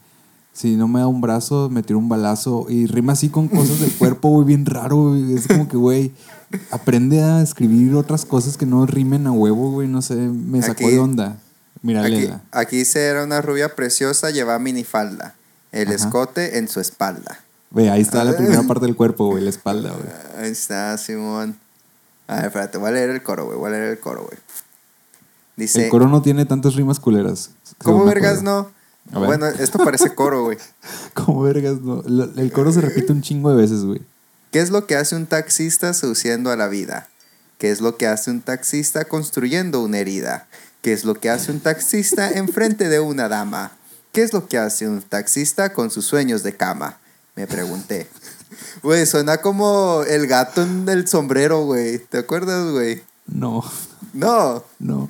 [0.53, 2.67] si no me da un brazo, me tiro un balazo.
[2.69, 5.33] Y rima así con cosas del cuerpo, güey, bien raro, güey.
[5.33, 6.11] Es como que, güey,
[6.71, 9.87] aprende a escribir otras cosas que no rimen a huevo, güey.
[9.87, 11.37] No sé, me sacó Aquí- de onda.
[11.81, 12.41] Mira, Aquí, léela.
[12.51, 15.35] aquí dice era una rubia preciosa, llevaba minifalda.
[15.71, 15.95] El Ajá.
[15.95, 17.39] escote en su espalda.
[17.71, 20.43] Ve, ahí está la primera parte del cuerpo, güey, la espalda, güey.
[20.43, 21.55] Ahí está, Simón.
[22.27, 23.57] A ver, espérate, voy a leer el coro, güey.
[23.57, 24.37] Voy a leer el coro, güey.
[25.55, 25.85] Dice.
[25.85, 27.51] El coro no tiene tantas rimas culeras.
[27.83, 28.71] ¿Cómo vergas no?
[29.11, 29.25] Ver.
[29.25, 30.57] Bueno, esto parece coro, güey.
[31.13, 32.01] ¿Cómo vergas no?
[32.37, 34.01] El coro se repite un chingo de veces, güey.
[34.51, 37.07] ¿Qué es lo que hace un taxista seduciendo a la vida?
[37.59, 40.47] ¿Qué es lo que hace un taxista construyendo una herida?
[40.81, 43.73] ¿Qué es lo que hace un taxista enfrente de una dama?
[44.11, 46.97] ¿Qué es lo que hace un taxista con sus sueños de cama?
[47.35, 48.07] Me pregunté.
[48.81, 51.99] Güey, suena como el gato en el sombrero, güey.
[51.99, 53.03] ¿Te acuerdas, güey?
[53.27, 53.63] No,
[54.13, 54.63] No.
[54.79, 55.09] no.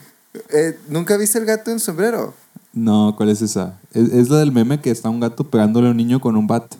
[0.50, 2.34] Eh, ¿Nunca viste el gato en el sombrero?
[2.74, 3.80] No, ¿cuál es esa?
[3.94, 6.46] Es, es la del meme que está un gato pegándole a un niño con un
[6.48, 6.76] bat.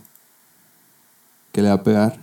[1.52, 2.20] Que le va a pegar.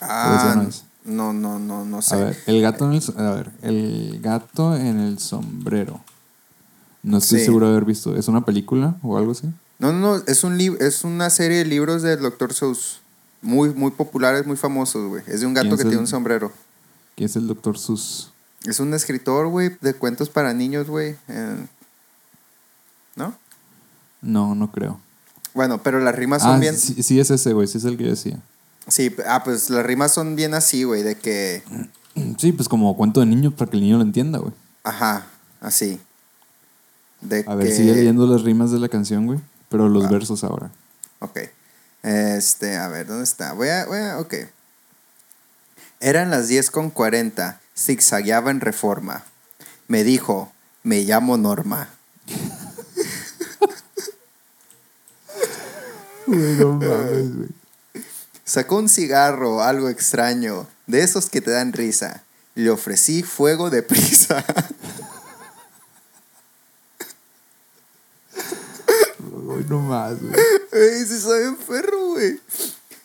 [0.00, 0.84] Ah, no es.
[1.04, 2.14] no, no, no, no sé.
[2.14, 6.00] A ver, el gato en el, a ver, el gato en el sombrero.
[7.02, 7.44] No estoy Sí.
[7.44, 8.16] seguro de haber visto.
[8.16, 9.48] ¿Es una película o algo así?
[9.78, 12.52] No, no, no, es, un es una serie de libros del Dr.
[12.52, 13.00] Seuss.
[13.42, 15.22] Muy, muy populares, muy famosos, güey.
[15.26, 16.50] Es de un gato ¿Quién es que tiene un sombrero.
[17.14, 18.32] ¿Quién es el doctor Sus?
[18.64, 21.14] Es un escritor, güey, de cuentos para niños, güey.
[21.28, 21.66] eh,
[23.14, 23.34] ¿No?
[24.22, 24.98] No, no creo.
[25.54, 26.76] Bueno, pero las rimas son Ah, bien.
[26.76, 27.68] sí, sí es ese, güey.
[27.68, 28.40] Sí es el que decía.
[28.88, 31.62] Sí, ah, pues las rimas son bien así, güey, de que.
[32.38, 34.54] Sí, pues como cuento de niño para que el niño lo entienda, güey.
[34.84, 35.26] Ajá,
[35.60, 36.00] así.
[37.20, 39.38] De A ver, sigue leyendo las rimas de la canción, güey.
[39.68, 40.08] Pero los Va.
[40.08, 40.70] versos ahora.
[41.18, 41.40] Ok.
[42.02, 43.52] Este, a ver, ¿dónde está?
[43.52, 44.34] Voy a, voy a, ok.
[46.00, 49.24] Eran las 10 con 40, zigzagueaba en reforma.
[49.86, 50.50] Me dijo,
[50.84, 51.90] me llamo Norma.
[56.26, 57.48] no mames, güey.
[58.46, 62.22] Sacó un cigarro, algo extraño, de esos que te dan risa.
[62.54, 64.42] Le ofrecí fuego de prisa.
[69.68, 70.32] No más, güey.
[70.72, 72.40] Ey, sí soy enfermo, güey.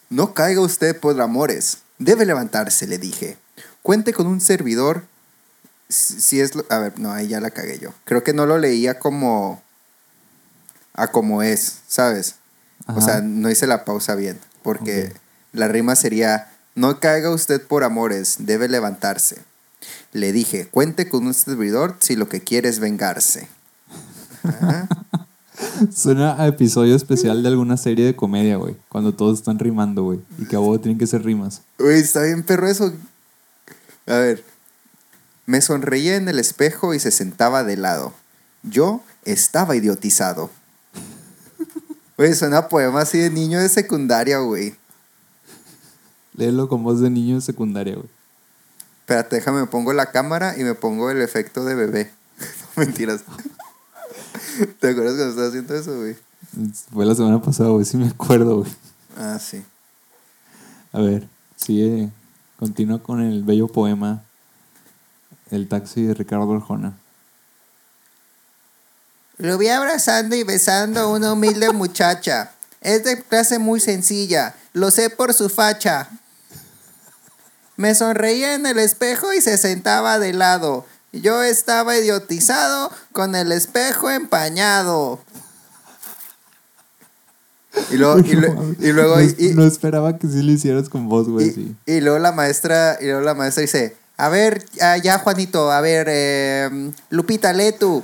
[0.09, 1.79] No caiga usted por amores.
[1.97, 3.37] Debe levantarse, le dije.
[3.81, 5.05] Cuente con un servidor.
[5.89, 7.93] Si es lo- A ver, no, ahí ya la cagué yo.
[8.05, 9.61] Creo que no lo leía como.
[10.93, 12.35] A como es, ¿sabes?
[12.87, 14.39] O sea, no hice la pausa bien.
[14.63, 15.13] Porque.
[15.53, 19.39] La rima sería: No caiga usted por amores, debe levantarse.
[20.13, 23.47] Le dije: Cuente con un servidor si lo que quiere es vengarse.
[24.43, 24.87] Ajá.
[25.93, 28.75] Suena a episodio especial de alguna serie de comedia, güey.
[28.89, 30.19] Cuando todos están rimando, güey.
[30.37, 31.61] Y que a vos tienen que ser rimas.
[31.79, 32.93] Uy, está bien perro eso.
[34.07, 34.43] A ver.
[35.45, 38.13] Me sonreía en el espejo y se sentaba de lado.
[38.63, 40.49] Yo estaba idiotizado.
[42.17, 44.75] Güey, suena a poema así de niño de secundaria, güey.
[46.33, 48.09] Léelo con voz de niño de secundaria, güey.
[49.01, 52.11] Espérate, déjame, me pongo la cámara y me pongo el efecto de bebé.
[52.75, 53.21] No, mentiras.
[54.79, 56.15] ¿Te acuerdas cuando estaba haciendo eso, güey?
[56.91, 57.85] Fue la semana pasada, güey.
[57.85, 58.71] Sí me acuerdo, güey.
[59.17, 59.63] Ah, sí.
[60.93, 62.09] A ver, sigue.
[62.57, 64.23] Continúa con el bello poema
[65.49, 66.93] El taxi de Ricardo Arjona.
[69.37, 72.51] Lo vi abrazando y besando a una humilde muchacha.
[72.79, 76.09] Es de clase muy sencilla, lo sé por su facha.
[77.81, 80.85] Me sonreía en el espejo y se sentaba de lado.
[81.13, 85.19] Yo estaba idiotizado con el espejo empañado.
[87.89, 91.09] Y luego, y, lue- y luego, no, y- no esperaba que sí lo hicieras con
[91.09, 91.47] voz, güey.
[91.47, 91.75] y, sí.
[91.87, 94.63] y luego la maestra, y luego la maestra dice, a ver,
[95.01, 98.03] ya Juanito, a ver, eh, Lupita, lee tú.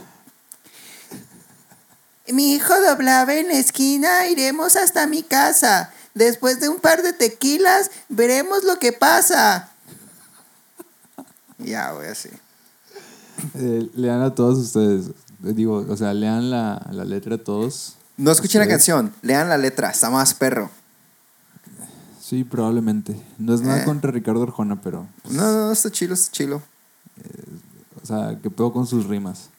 [2.30, 5.92] Mi hijo doblaba en la esquina, iremos hasta mi casa.
[6.18, 9.70] Después de un par de tequilas, veremos lo que pasa.
[11.60, 12.30] Ya, güey, así.
[13.54, 15.08] Eh, lean a todos ustedes.
[15.46, 17.96] Eh, Digo, o sea, lean la, la letra a todos.
[18.18, 20.72] No escuchen la canción, lean la letra, está más perro.
[22.20, 23.16] Sí, probablemente.
[23.38, 23.86] No es nada Eh.
[23.86, 25.08] contra Ricardo Arjona, pero.
[25.22, 26.64] pues, No, no, está chilo, está chilo.
[28.02, 29.50] O sea, que puedo con sus rimas.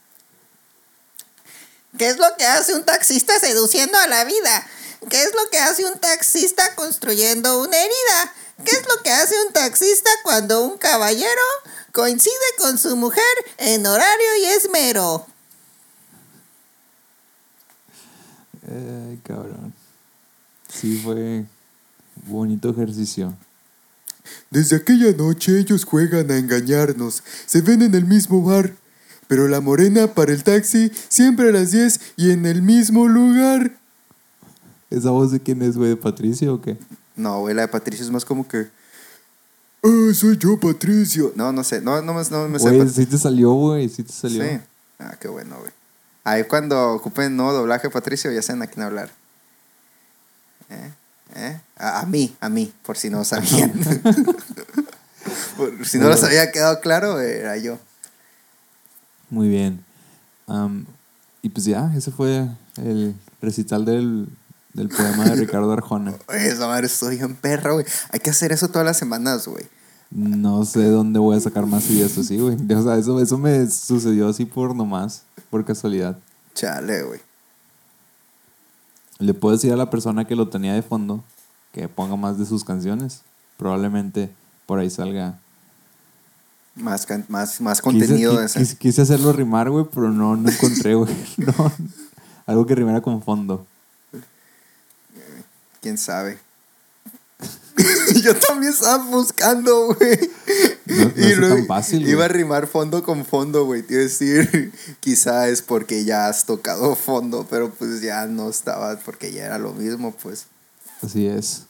[1.97, 4.66] ¿Qué es lo que hace un taxista seduciendo a la vida?
[5.09, 8.35] ¿Qué es lo que hace un taxista construyendo una herida?
[8.64, 11.42] ¿Qué es lo que hace un taxista cuando un caballero
[11.92, 13.23] coincide con su mujer
[13.57, 15.27] en horario y esmero?
[18.66, 19.73] Ay, cabrón.
[20.73, 21.47] Sí, fue
[22.27, 23.35] bonito ejercicio.
[24.51, 27.23] Desde aquella noche ellos juegan a engañarnos.
[27.47, 28.75] Se ven en el mismo bar.
[29.27, 33.78] Pero la morena para el taxi siempre a las 10 y en el mismo lugar.
[34.90, 35.90] ¿Esa voz de quién es, güey?
[35.90, 36.77] ¿De Patricio o qué?
[37.16, 38.68] No, güey, la de Patricio es más como que.
[39.83, 41.33] "Ah, soy yo, Patricio.
[41.35, 42.70] No, no sé, no, no, no me sé.
[42.77, 44.42] Güey, sí te salió, güey, sí te salió.
[44.42, 44.59] Sí.
[44.98, 45.72] Ah, qué bueno, güey.
[46.24, 49.11] Ahí cuando ocupen nuevo doblaje, Patricio, ya saben a quién hablar.
[50.70, 50.92] ¿Eh?
[51.37, 51.61] ¿Eh?
[51.77, 53.72] A, a mí, a mí, por si no sabían.
[55.57, 57.79] por si no les había quedado claro, era yo.
[59.31, 59.85] Muy bien.
[60.46, 60.87] Am,
[61.42, 64.29] y pues ya, ese fue el recital del,
[64.79, 66.14] del poema de Ricardo Arjona.
[66.35, 67.85] Esa madre estoy bien perra, güey.
[68.11, 69.67] Hay que hacer eso todas las semanas, güey.
[70.11, 72.57] No sé dónde voy a sacar más ideas así, güey.
[72.75, 76.17] O sea, eso, eso me sucedió así por nomás, por casualidad.
[76.55, 77.21] Chale, güey.
[79.19, 81.23] Le puedo decir a la persona que lo tenía de fondo
[81.73, 83.23] que ponga más de sus canciones.
[83.57, 84.31] Probablemente
[84.67, 85.38] por ahí salga.
[86.77, 88.59] Más, can- más, más Quise- contenido qui- de ese.
[88.61, 91.12] quise, quise hacerlo rimar, güey, pero no, no encontré, güey.
[91.38, 91.73] No,
[92.47, 93.67] algo que rimara con fondo.
[95.81, 96.38] ¿Quién sabe?
[98.25, 100.19] Yo también estaba buscando, güey.
[100.87, 102.09] No- no es tan fácil.
[102.09, 103.83] Iba a rimar fondo con fondo, güey.
[103.83, 108.49] Te iba a decir, quizá es porque ya has tocado fondo, pero pues ya no
[108.51, 110.47] estaba, porque ya era lo mismo, pues.
[111.03, 111.64] Así es.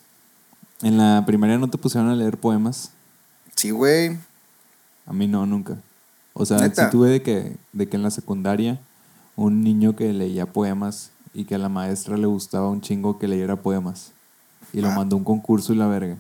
[0.81, 2.91] En la primaria no te pusieron a leer poemas.
[3.55, 4.17] Sí, güey.
[5.05, 5.77] A mí no, nunca.
[6.33, 6.85] O sea, ¿Neta?
[6.87, 8.81] sí tuve de que, de que en la secundaria
[9.37, 13.29] un niño que leía poemas y que a la maestra le gustaba un chingo que
[13.29, 14.13] leyera poemas.
[14.73, 14.95] Y lo Ah.
[14.95, 16.17] mandó a un concurso y la verga.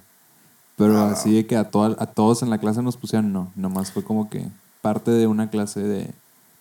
[0.76, 1.10] Pero Ah.
[1.12, 3.52] así de que a, toda- a todos en la clase nos pusieron, no.
[3.56, 4.46] Nomás fue como que
[4.80, 6.12] parte de una clase de, de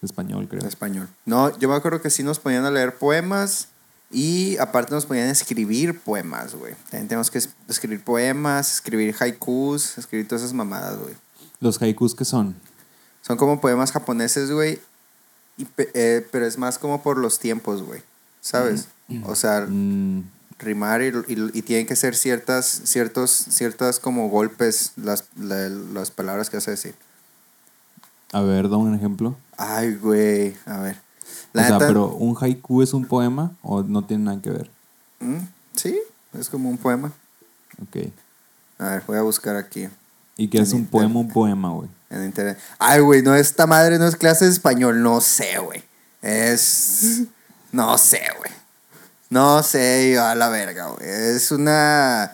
[0.01, 0.61] español, creo.
[0.61, 1.07] En español.
[1.25, 3.67] No, yo me acuerdo que sí nos ponían a leer poemas
[4.11, 6.73] y aparte nos ponían a escribir poemas, güey.
[6.89, 11.13] También tenemos que es- escribir poemas, escribir haikus, escribir todas esas mamadas, güey.
[11.59, 12.55] Los haikus que son.
[13.21, 14.79] Son como poemas japoneses, güey.
[15.59, 18.03] y pe- eh, pero es más como por los tiempos, güey.
[18.47, 18.87] ¿Sabes?
[19.25, 20.23] O sea, Mm,
[20.59, 26.11] rimar y, y, y tienen que ser ciertas, ciertos, ciertas como golpes las, la- las
[26.11, 26.95] palabras que vas a decir.
[28.31, 29.35] a ver, da un ejemplo.
[29.57, 30.55] Ay, güey.
[30.65, 30.97] A ver.
[31.53, 34.69] La o sea, pero ¿un haiku es un poema o no tiene nada que ver?
[35.19, 35.39] ¿Mm?
[35.75, 35.99] Sí,
[36.39, 37.11] es como un poema.
[37.81, 38.07] Ok.
[38.79, 39.89] A ver, voy a buscar aquí
[40.37, 41.89] ¿Y qué es un poema, un poema, güey?
[42.09, 42.57] en internet.
[42.79, 45.01] Ay, güey, no, esta madre no es clase de español.
[45.03, 45.83] No sé, güey.
[46.21, 47.23] Es.
[47.71, 48.51] No sé, güey.
[49.29, 51.07] No sé, yo a la verga, güey.
[51.09, 52.31] Es una.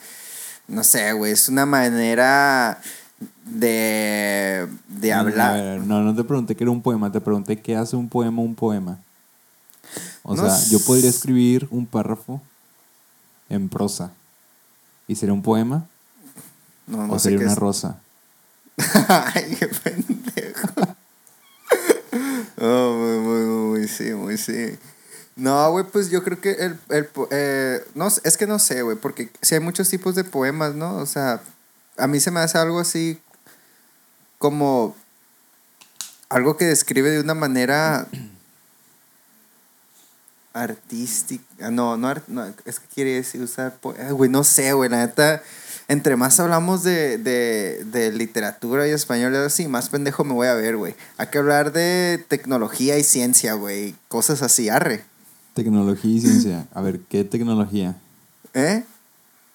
[0.67, 1.31] No sé, güey.
[1.31, 2.79] Es una manera
[3.45, 4.67] de.
[4.87, 5.51] de No, hablar.
[5.51, 8.09] a ver, no, no te pregunté que era un poema, te pregunté qué hace un
[8.09, 8.99] poema un poema.
[10.23, 12.41] O No sea, yo podría escribir un párrafo
[13.49, 14.11] en prosa.
[15.07, 15.85] ¿Y sería un poema?
[16.87, 17.59] No, no ¿O sería qué una es.
[17.59, 17.99] rosa?
[19.07, 20.67] Ay, qué pendejo.
[22.65, 24.77] Oh, muy, muy, muy, muy, sí, muy, sí.
[25.35, 28.97] No, güey, pues yo creo que el, el eh, no, es que no sé, güey,
[28.97, 30.97] porque si hay muchos tipos de poemas, ¿no?
[30.97, 31.41] O sea,
[31.97, 33.19] a mí se me hace algo así
[34.37, 34.95] como
[36.29, 38.07] algo que describe de una manera
[40.53, 41.71] artística.
[41.71, 44.89] No, no, ar- no, es que quiere decir usar, po- eh, güey, no sé, güey,
[44.89, 45.41] la neta,
[45.87, 50.53] entre más hablamos de, de, de literatura y español así, más pendejo me voy a
[50.53, 50.95] ver, güey.
[51.17, 55.03] Hay que hablar de tecnología y ciencia, güey, cosas así, arre.
[55.53, 56.67] Tecnología y ciencia.
[56.73, 57.95] A ver, ¿qué tecnología?
[58.53, 58.83] ¿Eh?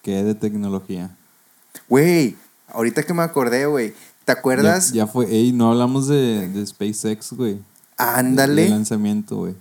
[0.03, 1.11] ¿Qué de tecnología?
[1.89, 2.37] Güey,
[2.69, 4.89] ahorita que me acordé, güey, ¿te acuerdas?
[4.91, 5.27] Ya, ya fue.
[5.31, 7.59] Ey, no hablamos de, de SpaceX, güey.
[7.97, 9.55] Ándale, lanzamiento, güey.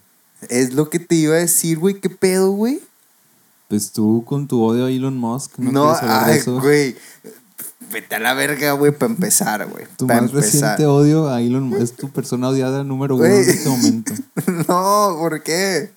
[0.50, 2.80] es lo que te iba a decir, güey, ¿qué pedo, güey?
[3.68, 6.96] Pues tú con tu odio a Elon Musk, ¿no, No, ay, güey.
[7.92, 9.86] Vete a la verga, güey, para empezar, güey.
[9.98, 13.44] Tu más reciente odio a Elon Musk es tu persona odiada número uno Güey.
[13.44, 14.14] en este momento.
[14.68, 15.92] No, ¿por qué?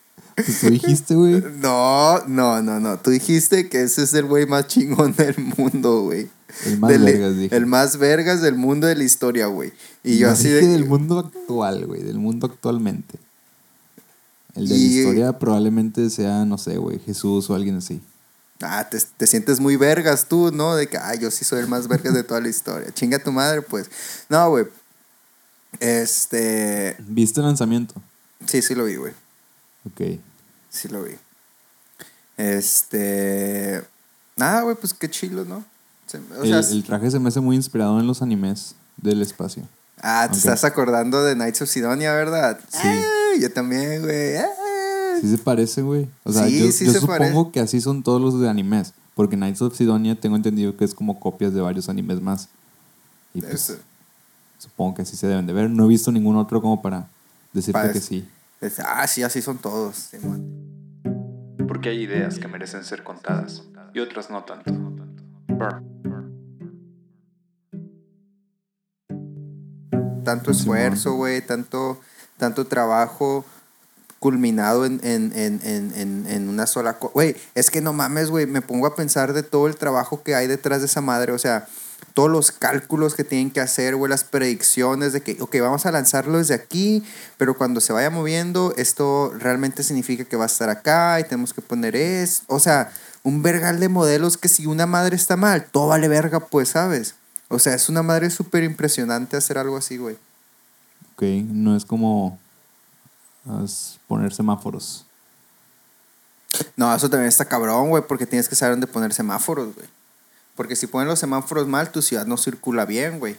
[0.60, 1.42] Tú dijiste, güey.
[1.60, 2.98] No, no, no, no.
[2.98, 6.28] Tú dijiste que ese es el güey más chingón del mundo, güey.
[6.66, 7.56] El más Del- vergas, dije.
[7.56, 9.72] El más vergas del mundo de la historia, güey.
[10.02, 10.72] Y yo No así dije de...
[10.72, 12.02] del mundo actual, güey.
[12.02, 13.18] Del mundo actualmente.
[14.54, 18.00] El de Y- la historia probablemente sea, no sé, güey, Jesús o alguien así.
[18.62, 20.74] Ah, te, te sientes muy vergas tú, ¿no?
[20.74, 22.90] De que, ah, yo sí soy el más vergas de toda la historia.
[22.94, 23.88] Chinga tu madre, pues.
[24.28, 24.66] No, güey.
[25.78, 26.96] Este...
[26.98, 27.94] ¿Viste el lanzamiento?
[28.46, 29.12] Sí, sí lo vi, güey.
[29.86, 30.20] Ok.
[30.70, 31.12] Sí lo vi.
[32.36, 33.82] Este...
[34.36, 35.64] Nada, güey, pues qué chilo, ¿no?
[36.06, 39.20] Se- o el, sea, el traje se me hace muy inspirado en los animes del
[39.22, 39.64] espacio.
[40.02, 42.58] Ah, te estás acordando de Knights of Sidonia, ¿verdad?
[42.70, 42.78] Sí.
[42.88, 44.36] Ay, yo también, güey.
[45.20, 46.08] Sí se parece, güey.
[46.24, 48.94] O sea, Sí, yo, sí yo se supongo que así son todos los de animes.
[49.14, 52.48] Porque Knights of Sidonia tengo entendido que es como copias de varios animes más.
[53.34, 53.76] Y pues, Es-
[54.58, 55.68] supongo que así se deben de ver.
[55.68, 57.06] No he visto ningún otro como para
[57.52, 58.26] decirte Para que sí.
[58.60, 60.10] Es- ah, sí, así son todos.
[61.68, 63.62] Porque hay ideas que merecen ser contadas
[63.94, 64.72] y otras no tanto.
[64.72, 65.82] Burr.
[70.24, 71.98] tanto esfuerzo, güey, tanto,
[72.36, 73.44] tanto trabajo
[74.18, 77.12] culminado en, en, en, en, en, en una sola cosa.
[77.14, 80.34] Güey, es que no mames, güey, me pongo a pensar de todo el trabajo que
[80.34, 81.66] hay detrás de esa madre, o sea,
[82.14, 85.92] todos los cálculos que tienen que hacer, güey, las predicciones de que, ok, vamos a
[85.92, 87.04] lanzarlo desde aquí,
[87.38, 91.54] pero cuando se vaya moviendo, esto realmente significa que va a estar acá y tenemos
[91.54, 92.92] que poner es, o sea,
[93.22, 97.14] un vergal de modelos que si una madre está mal, todo vale verga, pues, ¿sabes?
[97.48, 100.16] O sea, es una madre súper impresionante hacer algo así, güey.
[101.14, 102.38] Ok, no es como
[103.46, 105.04] as- poner semáforos.
[106.76, 109.86] No, eso también está cabrón, güey, porque tienes que saber dónde poner semáforos, güey.
[110.60, 113.38] Porque si ponen los semáforos mal, tu ciudad no circula bien, güey.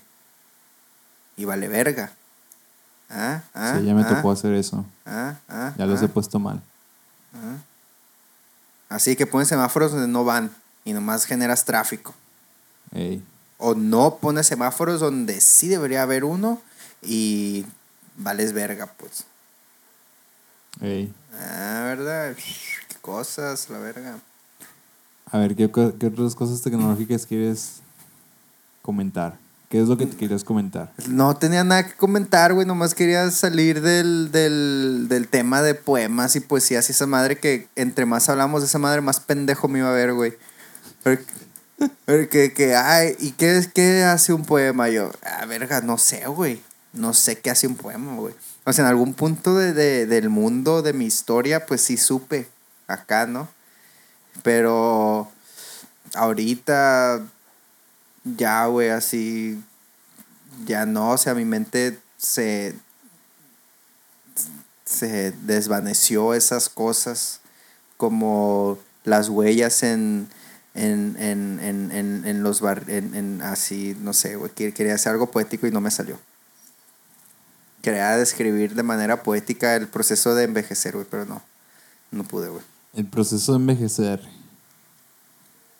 [1.38, 2.12] Y vale verga.
[3.12, 3.76] Ah, ah.
[3.78, 4.84] sí, ya me ah, tocó hacer eso.
[5.06, 6.60] ah, ah, Ya los ah, he puesto mal.
[7.36, 7.58] ah.
[8.90, 10.50] Así que pones semáforos donde no van
[10.84, 12.16] y nomás generas tráfico.
[12.92, 13.24] Ey,
[13.60, 16.60] O no pones semáforos donde sí debería haber uno
[17.04, 17.68] y
[18.18, 19.26] vales verga, pues.
[20.82, 21.14] ey.
[21.36, 22.36] Ah, ¿verdad?
[22.36, 24.18] Qué cosas, la verga.
[25.32, 27.76] A ver, ¿qué, otras cosas tecnológicas quieres
[28.82, 29.38] comentar?
[29.70, 30.92] ¿Qué es lo que te querías comentar?
[31.08, 32.68] No tenía nada que comentar, güey.
[32.68, 37.70] Nomás quería salir del, del, del tema de poemas y poesías y esa madre que
[37.78, 40.34] entre más hablamos de esa madre, más pendejo me iba a ver, güey.
[41.04, 41.24] Porque,
[42.06, 44.90] porque, que, ay, ¿y qué, qué hace un poema?
[44.90, 46.62] Yo, ah, verga, no sé, güey.
[46.92, 48.34] No sé qué hace un poema, güey.
[48.66, 52.50] O sea, en algún punto de, de- del mundo, de mi historia, pues sí supe
[52.88, 53.48] acá, ¿no?
[54.44, 55.30] Pero
[56.16, 57.24] ahorita
[58.24, 59.62] ya, güey, así
[60.66, 62.76] ya no, o sea, mi mente se
[64.86, 67.40] se desvaneció esas cosas
[67.98, 70.28] como las huellas en
[70.74, 74.96] en, en, en, en, en los bar, en, en así, no sé, güey, quer- quería
[74.96, 76.18] hacer algo poético y no me salió.
[77.82, 81.42] Quería describir de manera poética el proceso de envejecer, güey, pero no,
[82.12, 82.64] no pude, güey.
[82.94, 84.22] El proceso de envejecer.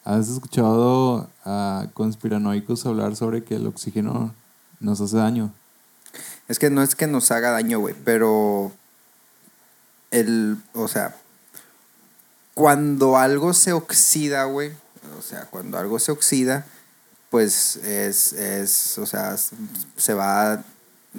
[0.06, 4.34] ¿Has escuchado a conspiranoicos hablar sobre que el oxígeno
[4.80, 5.54] nos hace daño?
[6.48, 8.72] Es que no es que nos haga daño, güey, pero
[10.10, 11.16] el, o sea,
[12.54, 14.72] cuando algo se oxida, güey,
[15.18, 16.66] o sea, cuando algo se oxida,
[17.30, 19.36] pues es, es, o sea,
[19.98, 20.64] se va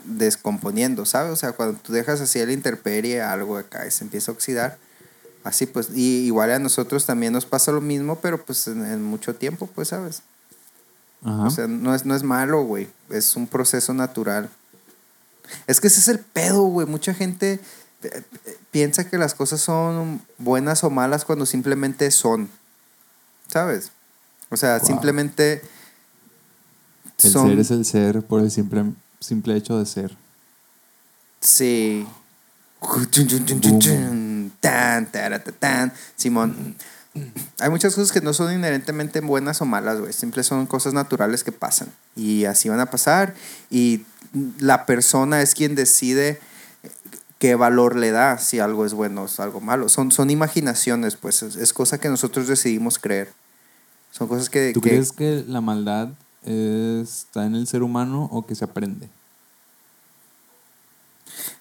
[0.04, 1.32] descomponiendo, ¿sabes?
[1.32, 4.78] O sea, cuando tú dejas así a la intemperie algo acá se empieza a oxidar,
[5.44, 9.02] así pues, y igual a nosotros también nos pasa lo mismo, pero pues en, en
[9.02, 10.22] mucho tiempo, pues, ¿sabes?
[11.24, 11.44] Ajá.
[11.44, 12.88] O sea, no es, no es malo, güey.
[13.10, 14.50] Es un proceso natural.
[15.66, 16.86] Es que ese es el pedo, güey.
[16.86, 17.60] Mucha gente
[18.02, 22.48] eh, eh, piensa que las cosas son buenas o malas cuando simplemente son.
[23.48, 23.92] ¿Sabes?
[24.50, 24.86] O sea, Wow.
[24.86, 25.62] simplemente
[27.22, 27.48] el son...
[27.50, 28.84] ser es el ser por el simple,
[29.20, 30.16] simple hecho de ser.
[31.40, 32.06] Sí.
[34.62, 35.10] Tan,
[35.58, 35.92] tan.
[36.16, 36.76] Simón.
[37.58, 40.14] Hay muchas cosas que no son inherentemente buenas o malas, güey.
[40.14, 41.88] Siempre son cosas naturales que pasan.
[42.16, 43.34] Y así van a pasar.
[43.70, 44.06] Y
[44.58, 46.40] la persona es quien decide
[47.38, 49.88] qué valor le da si algo es bueno o es algo malo.
[49.90, 51.42] Son, son imaginaciones, pues.
[51.42, 53.30] Es, es cosa que nosotros decidimos creer.
[54.10, 54.72] Son cosas que...
[54.72, 56.08] ¿Tú que- crees que la maldad
[56.44, 59.08] está en el ser humano o que se aprende?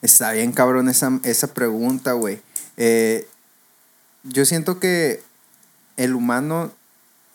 [0.02, 2.39] Está bien, cabrón, esa, esa pregunta, güey.
[2.84, 3.27] Eh,
[4.23, 5.21] yo siento que
[5.97, 6.71] el humano,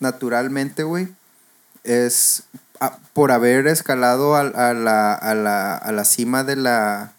[0.00, 1.06] naturalmente, güey,
[1.84, 2.42] es
[2.80, 7.12] a- por haber escalado a, a la, a, la, a la cima de la,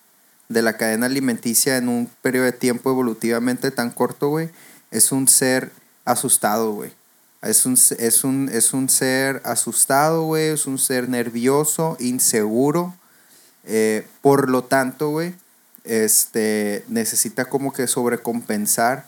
[0.50, 4.50] de la cadena alimenticia en un periodo de tiempo evolutivamente tan corto, güey,
[4.92, 5.72] es un ser
[6.04, 6.92] asustado, güey.
[7.42, 12.94] Es un, es, un, es un ser asustado, güey, es un ser nervioso, inseguro.
[13.64, 15.34] Eh, por lo tanto, güey,
[15.88, 19.06] este, necesita como que sobrecompensar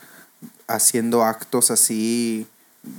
[0.68, 2.48] haciendo actos así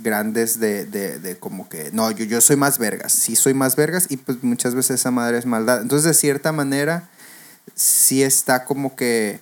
[0.03, 3.75] grandes de, de, de como que, no, yo, yo soy más vergas, sí soy más
[3.75, 5.81] vergas y pues muchas veces esa madre es maldad.
[5.81, 7.09] Entonces, de cierta manera,
[7.75, 9.39] sí está como que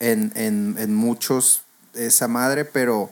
[0.00, 1.62] en, en, en muchos
[1.94, 3.10] esa madre, pero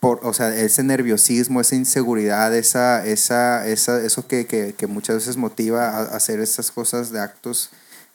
[0.00, 5.16] por, o sea, ese nerviosismo, esa inseguridad, esa, esa, esa, eso que, que, que muchas
[5.16, 7.70] veces motiva a, hacer estas cosas de actos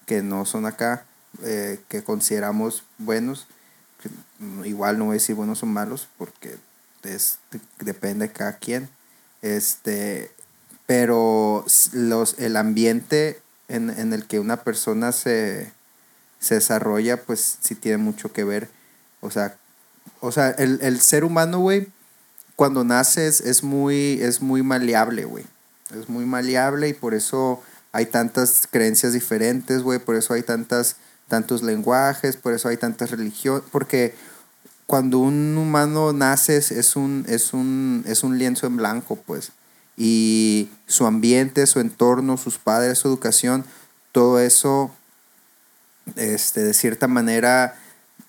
[0.05, 1.05] que no son acá,
[1.43, 3.47] eh, que consideramos buenos.
[4.63, 6.57] Igual no voy a decir buenos o malos, porque
[7.03, 7.39] es,
[7.79, 8.89] depende de cada quien.
[9.41, 10.31] Este,
[10.85, 15.71] pero los, el ambiente en, en el que una persona se,
[16.39, 18.69] se desarrolla, pues sí tiene mucho que ver.
[19.21, 19.57] O sea,
[20.19, 21.87] o sea, el, el ser humano, güey,
[22.55, 25.45] cuando naces es muy, es muy maleable, güey.
[25.97, 27.61] Es muy maleable y por eso
[27.93, 29.99] hay tantas creencias diferentes, güey.
[29.99, 30.97] Por eso hay tantas,
[31.29, 33.63] tantos lenguajes, por eso hay tantas religiones.
[33.71, 34.15] Porque
[34.87, 39.51] cuando un humano nace es- un, es un, es un lienzo en blanco, pues.
[39.95, 43.63] Y su ambiente, su entorno, sus padres, su educación,
[44.11, 44.91] todo eso,
[46.15, 47.75] este, de cierta manera,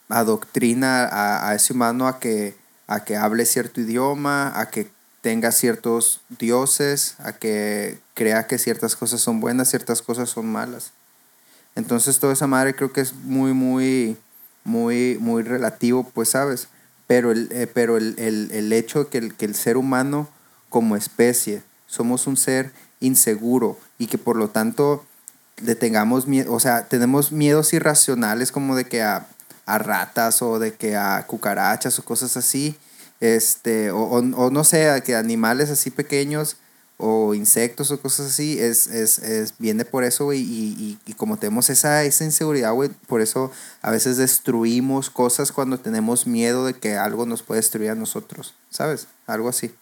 [0.09, 2.55] adoctrina a, a ese humano a que,
[2.87, 4.91] a que hable cierto idioma, a que
[5.25, 10.93] tenga ciertos dioses, a que crea que ciertas cosas son buenas, ciertas cosas son malas.
[11.75, 14.19] Entonces toda esa madre creo que es muy, muy,
[14.65, 16.69] muy, muy relativo, pues sabes.
[17.07, 20.29] Pero el, eh, pero el, el, el hecho de que el, que el ser humano
[20.69, 22.71] como especie somos un ser
[23.01, 25.07] inseguro y que por lo tanto
[25.57, 29.27] le tengamos miedo, o sea, tenemos miedos irracionales como de que a,
[29.65, 32.77] a ratas o de que a cucarachas o cosas así,
[33.25, 36.57] este, o, o, o no sé, que animales así pequeños
[36.97, 41.15] o insectos o cosas así, es, es, es viene por eso, güey, y, y, y
[41.15, 43.51] como tenemos esa, esa inseguridad, güey, por eso
[43.83, 48.55] a veces destruimos cosas cuando tenemos miedo de que algo nos puede destruir a nosotros,
[48.71, 49.09] ¿sabes?
[49.27, 49.75] Algo así.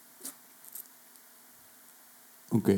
[2.49, 2.69] Ok.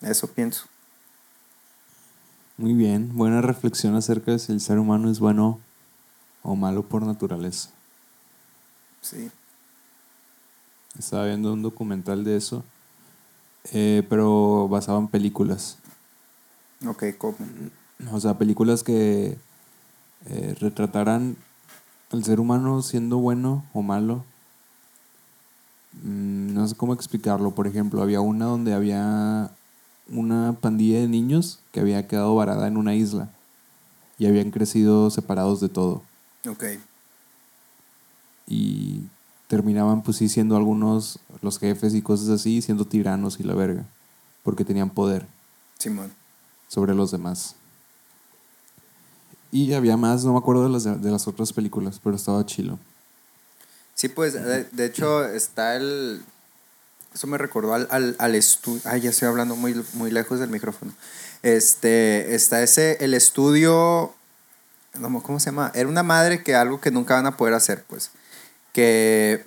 [0.00, 0.64] Eso pienso.
[2.56, 3.16] Muy bien.
[3.16, 5.60] Buena reflexión acerca de si el ser humano es bueno
[6.42, 7.70] o malo por naturaleza.
[9.00, 9.30] Sí.
[10.98, 12.64] Estaba viendo un documental de eso,
[13.72, 15.78] eh, pero basado en películas.
[16.86, 17.36] Ok, ¿cómo?
[18.12, 19.36] O sea, películas que
[20.26, 21.36] eh, retrataran
[22.10, 24.24] al ser humano siendo bueno o malo.
[26.02, 27.52] Mm, no sé cómo explicarlo.
[27.52, 29.50] Por ejemplo, había una donde había
[30.08, 33.30] una pandilla de niños que había quedado varada en una isla
[34.18, 36.02] y habían crecido separados de todo.
[36.48, 36.64] Ok.
[38.46, 38.77] Y
[39.48, 43.84] terminaban pues sí siendo algunos los jefes y cosas así, siendo tiranos y la verga,
[44.42, 45.26] porque tenían poder
[45.78, 46.12] Simón.
[46.68, 47.56] sobre los demás.
[49.50, 52.78] Y había más, no me acuerdo de las, de las otras películas, pero estaba chilo.
[53.94, 56.22] Sí, pues, de, de hecho, está el...
[57.14, 58.82] Eso me recordó al, al, al estudio...
[58.84, 60.92] Ay, ya estoy hablando muy, muy lejos del micrófono.
[61.42, 64.12] Este, está ese, el estudio...
[65.22, 65.72] ¿Cómo se llama?
[65.74, 68.10] Era una madre que algo que nunca van a poder hacer, pues.
[68.72, 69.44] Que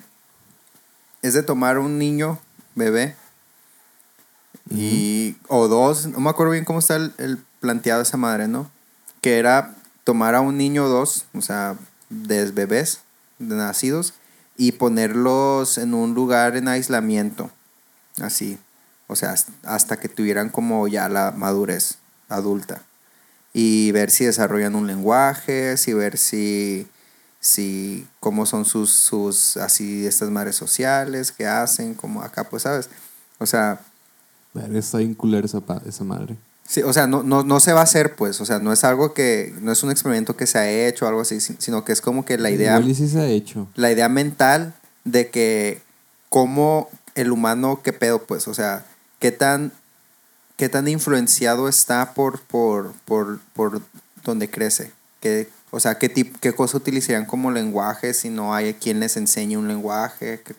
[1.22, 2.38] es de tomar un niño,
[2.74, 3.16] bebé,
[4.70, 5.36] y...
[5.48, 8.70] O dos, no me acuerdo bien cómo está el, el planteado esa madre, ¿no?
[9.20, 11.76] Que era tomar a un niño o dos, o sea,
[12.08, 13.00] de bebés,
[13.38, 14.14] de nacidos,
[14.56, 17.50] y ponerlos en un lugar en aislamiento,
[18.20, 18.58] así,
[19.06, 21.98] o sea, hasta que tuvieran como ya la madurez
[22.28, 22.82] adulta.
[23.54, 26.86] Y ver si desarrollan un lenguaje, si ver si,
[27.42, 32.88] si cómo son sus, sus, así, estas madres sociales, qué hacen, como acá, pues, ¿sabes?
[33.38, 33.80] O sea,
[34.72, 36.36] Está bien culera esa, esa madre.
[36.68, 38.84] Sí, o sea, no, no, no se va a hacer, pues, o sea, no es
[38.84, 41.84] algo que, no es un experimento que se ha hecho o algo así, si- sino
[41.84, 43.66] que es como que la idea, Igual sí se ha hecho.
[43.74, 44.72] la idea mental
[45.04, 45.82] de que
[46.28, 48.84] cómo el humano, qué pedo, pues, o sea,
[49.18, 49.72] qué tan,
[50.56, 53.82] qué tan influenciado está por, por, por, por
[54.24, 58.74] donde crece, que, o sea, qué, tip, qué cosa utilizarían como lenguaje si no hay
[58.74, 60.54] quien les enseñe un lenguaje, qué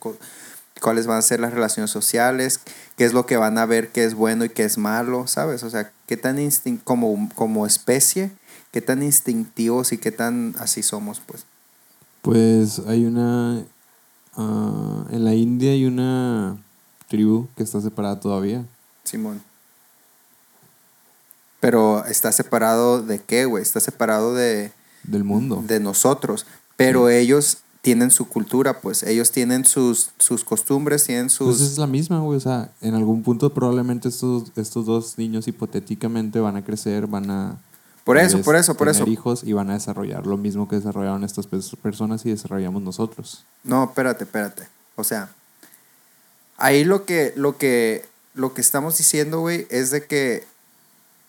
[0.82, 2.60] cuáles van a ser las relaciones sociales,
[2.98, 5.62] qué es lo que van a ver que es bueno y qué es malo, ¿sabes?
[5.62, 8.32] O sea, qué tan instin como, como especie,
[8.72, 11.46] qué tan instintivos y qué tan así somos, pues.
[12.24, 13.64] Pues hay una...
[14.36, 16.58] ah, en la India hay una
[17.08, 18.66] tribu que está separada todavía.
[19.04, 19.44] Simón.
[21.60, 23.62] Pero está separado de qué, güey?
[23.62, 24.72] Está separado de,
[25.04, 25.64] Del mundo.
[25.68, 26.46] de nosotros.
[26.78, 29.04] Pero ellos tienen su cultura, pues.
[29.04, 31.58] Ellos tienen sus, sus costumbres, tienen sus...
[31.58, 32.38] Pues es la misma, güey.
[32.38, 37.30] O sea, en algún punto probablemente estos, estos dos niños hipotéticamente van a crecer, van
[37.30, 37.58] a...
[38.06, 39.10] Por eso, por eso, por tener eso.
[39.12, 43.46] hijos y van a desarrollar lo mismo que desarrollaron estas pers- personas y desarrollamos nosotros.
[43.64, 44.68] No, espérate, espérate.
[44.96, 45.30] O sea,
[46.58, 50.46] ahí lo que, lo que, lo que estamos diciendo, güey, es de que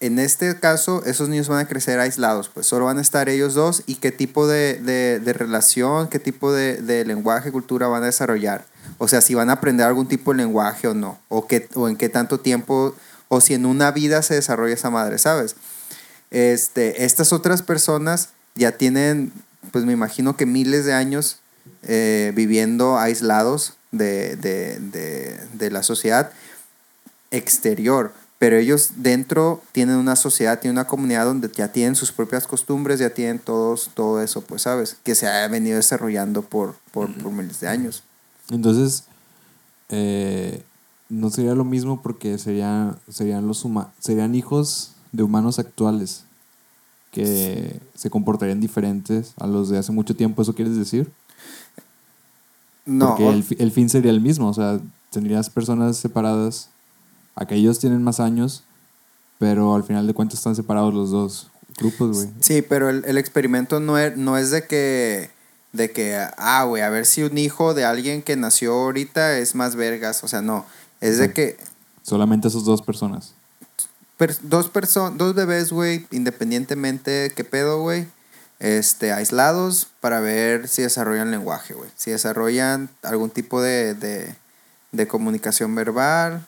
[0.06, 3.54] en este caso esos niños van a crecer aislados, pues solo van a estar ellos
[3.54, 8.06] dos y qué tipo de, de, relación, qué tipo de, de lenguaje, cultura van a
[8.06, 8.66] desarrollar.
[8.98, 11.88] O sea, si van a aprender algún tipo de lenguaje o no, o, qué, o
[11.88, 12.94] en qué tanto tiempo,
[13.28, 15.56] o si en una vida se desarrolla esa madre, ¿sabes?
[16.30, 19.32] Este, estas otras personas ya tienen,
[19.70, 21.38] pues me imagino que miles de años
[21.82, 26.30] eh, viviendo aislados de, de la sociedad
[27.30, 28.12] exterior,
[28.44, 32.98] pero ellos dentro tienen una sociedad, tienen una comunidad donde ya tienen sus propias costumbres,
[33.00, 34.98] ya tienen todos, todo eso, pues, ¿sabes?
[35.02, 38.02] Que se ha venido desarrollando por, por, por miles de años.
[38.50, 39.04] Entonces,
[39.88, 40.62] eh,
[41.08, 46.24] no sería lo mismo porque sería, serían, los huma- serían hijos de humanos actuales
[47.12, 51.10] que se comportarían diferentes a los de hace mucho tiempo, ¿eso quieres decir?
[52.84, 54.78] No, Porque el, el fin sería el mismo, o sea,
[55.10, 56.68] tendrías personas separadas,
[57.36, 58.62] aquellos tienen más años,
[59.38, 62.28] pero al final de cuentas están separados los dos grupos, güey.
[62.40, 65.30] Sí, pero el, el experimento no es, no es de que,
[65.72, 69.54] de que, ah, güey, a ver si un hijo de alguien que nació ahorita es
[69.54, 70.22] más vergas.
[70.24, 70.64] O sea, no.
[71.00, 71.56] Es de que
[72.02, 73.32] Solamente esas dos personas.
[74.16, 78.06] per- dos, personas dos bebés, güey, independientemente qué pedo, güey,
[78.60, 81.90] este, aislados para ver si desarrollan lenguaje, güey.
[81.96, 84.34] Si desarrollan algún tipo de, de,
[84.92, 86.46] de comunicación verbal,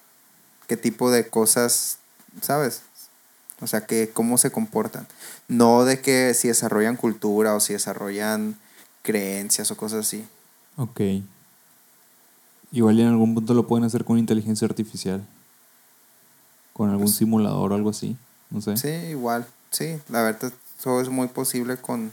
[0.66, 1.98] qué tipo de cosas,
[2.40, 2.82] ¿sabes?
[3.60, 5.06] O sea, que cómo se comportan.
[5.48, 8.58] No de que si desarrollan cultura o si desarrollan
[9.02, 10.26] creencias o cosas así.
[10.76, 11.00] Ok.
[12.72, 15.24] Igual y en algún punto lo pueden hacer con inteligencia artificial.
[16.72, 18.16] Con algún simulador o algo así.
[18.50, 18.72] No sé.
[18.72, 19.46] Pues Sí, igual.
[19.70, 20.52] Sí, la verdad,
[20.82, 22.12] todo es muy posible con,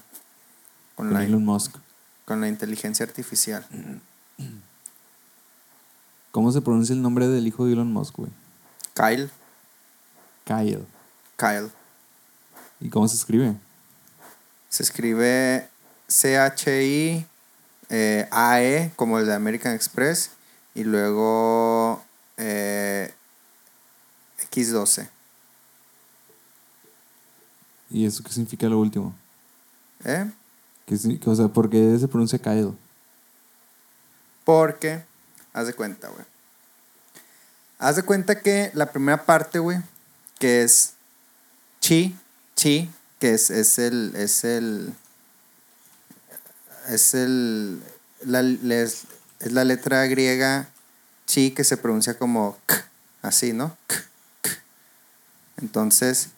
[0.96, 1.76] con, con la, Elon Musk.
[2.26, 3.66] con la inteligencia artificial.
[6.32, 8.32] ¿Cómo se pronuncia el nombre del hijo de Elon Musk, güey?
[8.94, 9.30] Kyle.
[10.46, 10.86] Kyle.
[11.38, 11.72] Kyle.
[12.80, 13.56] ¿Y cómo se escribe?
[14.70, 15.70] Se escribe
[16.08, 17.26] C-H-I-A-E,
[17.90, 20.32] E, como el de American Express,
[20.76, 22.04] y luego
[22.38, 23.14] eh,
[24.52, 25.08] X12.
[27.90, 29.14] ¿Y eso qué significa lo último?
[30.04, 30.30] ¿Eh?
[30.86, 32.74] ¿Qué o sea, ¿por qué se pronuncia Kyle?
[34.44, 35.04] Porque,
[35.54, 36.33] haz de cuenta, güey.
[37.80, 39.80] Haz de cuenta que la primera parte, güey,
[40.40, 40.94] que es
[41.80, 42.16] chi,
[42.56, 44.94] chi, que es, es el, es el,
[46.90, 47.82] es el,
[48.26, 49.06] la, es
[49.52, 50.70] la letra griega
[51.26, 52.86] chi que se pronuncia como k,
[53.22, 53.78] así, ¿no?
[53.88, 53.96] K,
[54.42, 54.52] k.
[55.58, 56.30] Entonces,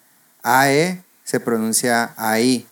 [0.43, 2.67] AE se pronuncia ahí.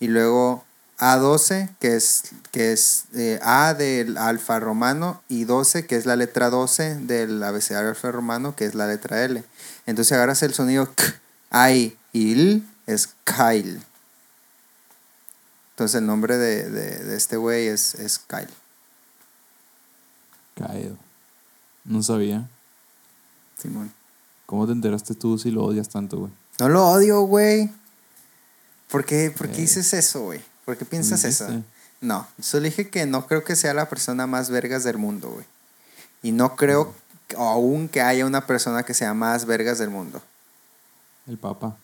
[0.00, 0.63] Y luego
[0.98, 2.22] A12, que es,
[2.52, 7.42] que es eh, A del alfa romano, y 12, que es la letra 12 del
[7.42, 9.44] abecedario alfa romano, que es la letra L.
[9.86, 11.04] Entonces agarras el sonido K,
[11.50, 13.80] ahí, y L es Kyle.
[15.72, 18.48] Entonces el nombre de, de- de este güey es, es Kyle.
[20.54, 20.96] Kyle.
[21.84, 22.48] No sabía.
[23.60, 23.92] Simón.
[24.46, 26.32] ¿Cómo te enteraste tú si lo odias tanto, güey?
[26.60, 27.70] No lo odio, güey.
[28.88, 29.60] ¿Por qué, por qué Eh.
[29.62, 30.40] dices eso, güey?
[30.64, 31.46] ¿Por qué piensas eso?
[32.00, 35.44] No, solo dije que no creo que sea la persona más vergas del mundo, güey.
[36.22, 36.94] Y no creo
[37.28, 40.22] que- aún que haya una persona que sea más vergas del mundo.
[41.26, 41.76] El Papa.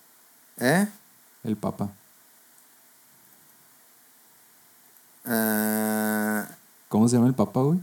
[0.59, 0.87] ¿Eh?
[1.45, 1.91] El Papa.
[5.25, 6.47] Ah,
[6.89, 7.79] ¿Cómo se llama el Papa, güey?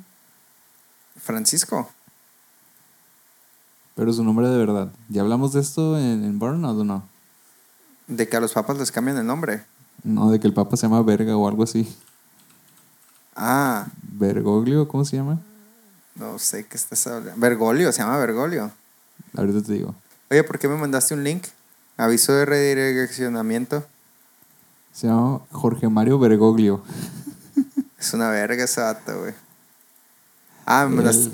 [1.22, 1.89] Francisco.
[3.95, 4.91] Pero su nombre de verdad.
[5.10, 7.08] ¿Ya hablamos de esto en, en Burnout o no?
[8.08, 9.66] De que a los papas les cambian el nombre.
[10.04, 11.88] No, de que el Papa se llama Verga o algo así.
[13.36, 15.39] Ah, Bergoglio, ¿cómo se llama?
[16.20, 17.39] no sé qué estás hablando.
[17.39, 18.72] Bergoglio, se llama Bergoglio.
[19.36, 19.93] Ahorita te digo.
[20.30, 21.43] Oye, ¿por qué me mandaste un link?
[21.95, 23.86] Aviso de redireccionamiento.
[24.91, 26.82] Se llama Jorge Mario Bergoglio.
[28.00, 29.34] Es una verga ese vato, güey.
[30.68, 31.32] Ah, me mandaste.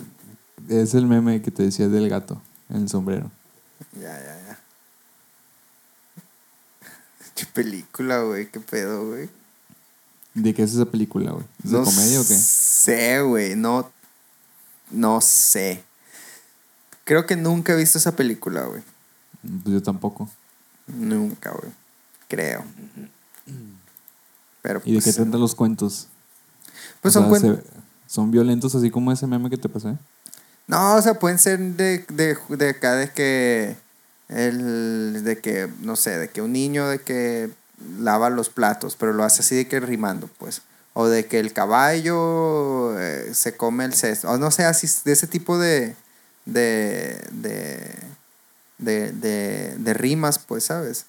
[0.69, 3.29] Es el meme que te decía del gato en el sombrero.
[3.93, 4.42] Ya, ya, ya.
[7.35, 8.49] Qué película, güey.
[8.49, 9.29] Qué pedo, güey.
[10.33, 11.45] ¿De qué es esa película, güey?
[11.63, 12.35] ¿Es de comedia o qué?
[12.35, 13.55] sé, güey.
[13.55, 13.91] No,
[14.91, 15.83] no sé.
[17.03, 18.81] Creo que nunca he visto esa película, güey.
[19.63, 20.29] Pues yo tampoco.
[20.87, 21.71] Nunca, güey.
[22.27, 22.63] Creo.
[24.61, 26.07] Pero ¿Y de pues, qué tratan los cuentos?
[27.01, 27.65] Pues O son sea, cuentos.
[28.07, 29.97] ¿Son violentos así como ese meme que te pasé?
[30.67, 33.75] No, o sea, pueden ser de, de, de acá de que
[34.29, 37.51] el de que no sé, de que un niño de que
[37.99, 40.61] lava los platos, pero lo hace así de que rimando, pues.
[40.93, 44.29] O de que el caballo eh, se come el cesto.
[44.29, 45.95] O no sé, así de ese tipo de
[46.45, 48.13] de de
[48.77, 51.05] de, de, de rimas, pues, ¿sabes?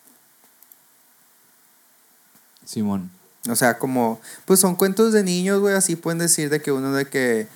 [2.64, 3.10] Simón.
[3.48, 6.92] O sea, como, pues son cuentos de niños, güey, así pueden decir de que uno
[6.92, 7.46] de que,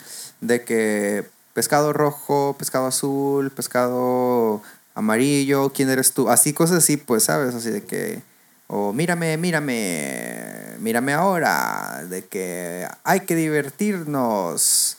[0.40, 4.62] de que pescado rojo, pescado azul, pescado
[4.99, 6.28] amarillo, ¿quién eres tú?
[6.28, 7.55] Así cosas así, pues, ¿sabes?
[7.55, 8.20] Así de que,
[8.66, 14.96] o mírame, mírame, mírame ahora, de que hay que divertirnos,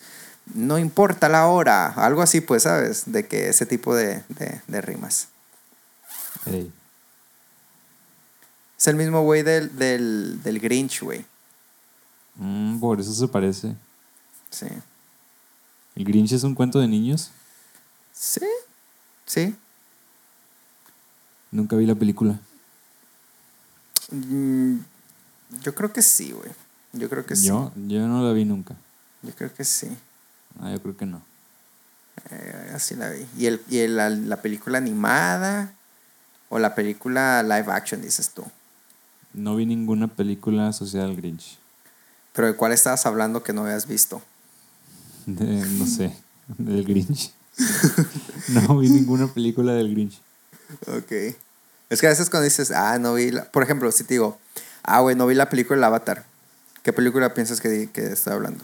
[0.54, 3.12] no importa la hora, algo así, pues, ¿sabes?
[3.12, 5.28] De que ese tipo de, de, de rimas.
[8.78, 11.26] Es el mismo güey del, del, del Grinch, güey.
[12.36, 13.76] Mm, por eso se parece.
[14.50, 14.68] Sí.
[15.96, 17.32] ¿El Grinch es un cuento de niños?
[18.14, 18.48] Sí.
[19.26, 19.54] Sí.
[21.52, 22.40] Nunca vi la película.
[24.12, 24.78] Mm,
[25.64, 26.52] yo creo que sí, güey.
[26.94, 27.48] Yo creo que sí.
[27.48, 28.76] Yo, yo no la vi nunca.
[29.22, 29.88] Yo creo que sí.
[30.60, 31.22] Ah, yo creo que no.
[32.32, 33.26] Eh, así la vi.
[33.38, 35.74] ¿Y, el, y el- la, la película animada?
[36.50, 38.44] ¿O la película live action, dices tú?
[39.34, 41.60] No vi ninguna película asociada al Grinch.
[42.34, 44.22] ¿Pero de cuál estabas hablando que no habías visto?
[45.28, 46.16] De- no sé,
[46.58, 47.32] del Grinch.
[48.48, 50.22] No vi ninguna película del Grinch.
[50.88, 51.12] Ok.
[51.90, 53.46] Es que a veces cuando dices, ah, no vi la...
[53.46, 54.38] Por ejemplo, si te digo,
[54.84, 56.24] ah, güey, no vi la película El Avatar.
[56.84, 58.64] ¿Qué película piensas que, que estoy hablando?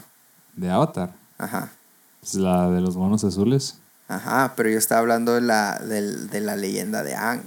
[0.56, 1.14] De Avatar.
[1.38, 1.70] Ajá.
[2.22, 3.76] Pues la de los monos azules.
[4.08, 7.42] Ajá, pero yo estaba hablando de la, del- de la leyenda de Ang.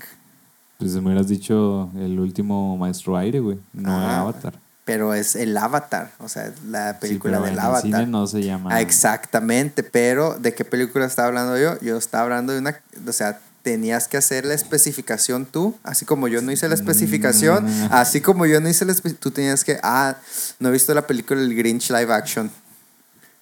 [0.78, 3.58] Pues me hubieras dicho el último maestro aire, güey.
[3.72, 4.20] No Ajá.
[4.20, 4.54] Avatar.
[4.84, 7.84] Pero es el Avatar, o sea, la Sí, película pero del en Avatar.
[7.86, 8.70] El cine no se llama.
[8.72, 11.78] Ah, exactamente, pero ¿de qué película estaba hablando yo?
[11.80, 13.38] Yo estaba hablando de una, o sea,
[13.70, 17.88] tenías que hacer la especificación tú, así como yo no hice la especificación, Mm.
[17.92, 20.16] así como yo no hice la especificación, tú tenías que, ah,
[20.58, 22.50] no he visto la película El Grinch live action,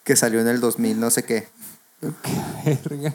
[0.02, 1.46] que salió en el 2000, no sé qué,
[2.00, 3.14] Qué verga.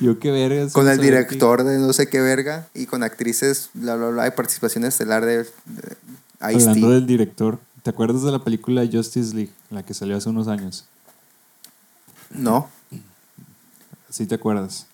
[0.00, 0.70] Yo qué verga.
[0.72, 4.30] con el director de no sé qué verga y con actrices, bla, bla, bla, y
[4.30, 5.96] participación estelar de, de.
[6.38, 7.58] Hablando del director.
[7.82, 9.50] ¿Te acuerdas de la película Justice League?
[9.70, 10.84] La que salió hace unos años.
[12.30, 12.68] No.
[14.10, 14.86] ¿Sí te acuerdas?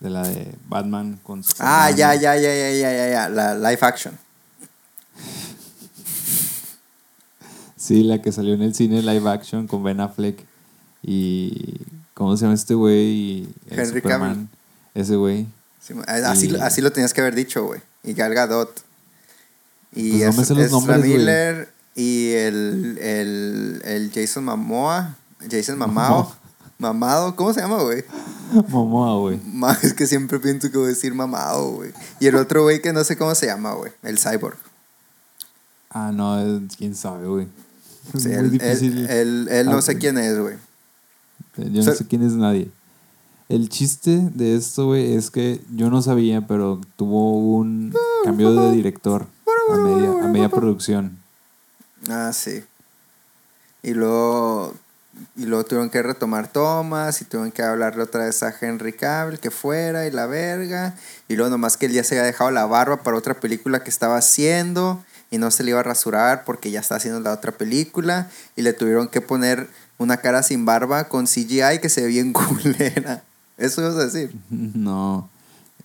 [0.00, 1.54] De la de Batman con su.
[1.60, 4.18] Ah, ya, ya, ya, ya, ya, ya, ya, la live action.
[7.76, 10.38] Sí, la que salió en el cine live action con Ben Affleck
[11.02, 11.76] y
[12.14, 13.48] ¿cómo se llama este güey?
[13.68, 14.48] Henry Superman.
[14.94, 15.46] Ese güey.
[15.80, 17.80] Sí, así, Y- así lo tenías que haber dicho, güey.
[18.02, 18.80] Y Gal Gadot.
[19.92, 21.04] Y Pues no es, los nombres.
[21.04, 25.16] Miller y el, el, el Jason Mamoa.
[25.50, 26.34] Jason Mamao.
[26.78, 28.04] Mamado, ¿cómo se llama, güey?
[28.68, 29.40] Momoa, güey.
[29.82, 31.92] Es que siempre pienso que voy a decir mamado, güey.
[32.20, 33.92] Y el otro güey que no sé cómo se llama, güey.
[34.02, 34.56] El cyborg.
[35.90, 37.46] Ah, no, quién sabe, güey.
[38.18, 38.98] Sí, él, difícil.
[39.06, 40.56] él- él- él no Ah, sé quién es, güey.
[41.56, 42.70] Yo no sé quién es nadie.
[43.48, 47.94] El chiste de esto, güey, es que yo no sabía, pero tuvo un
[48.24, 49.26] cambio de director
[49.70, 51.18] a media, a media producción.
[52.10, 52.64] Ah, sí.
[53.82, 54.74] Y luego,
[55.36, 59.38] y luego tuvieron que retomar tomas y tuvieron que hablarle otra vez a Henry Cavill
[59.38, 60.94] que fuera y la verga.
[61.28, 63.90] Y luego nomás que él ya se había dejado la barba para otra película que
[63.90, 67.52] estaba haciendo y no se le iba a rasurar porque ya está haciendo la otra
[67.52, 68.30] película.
[68.56, 72.32] Y le tuvieron que poner una cara sin barba con CGI que se ve bien
[72.32, 73.24] culera.
[73.56, 74.34] Eso ibas a decir.
[74.50, 75.28] No,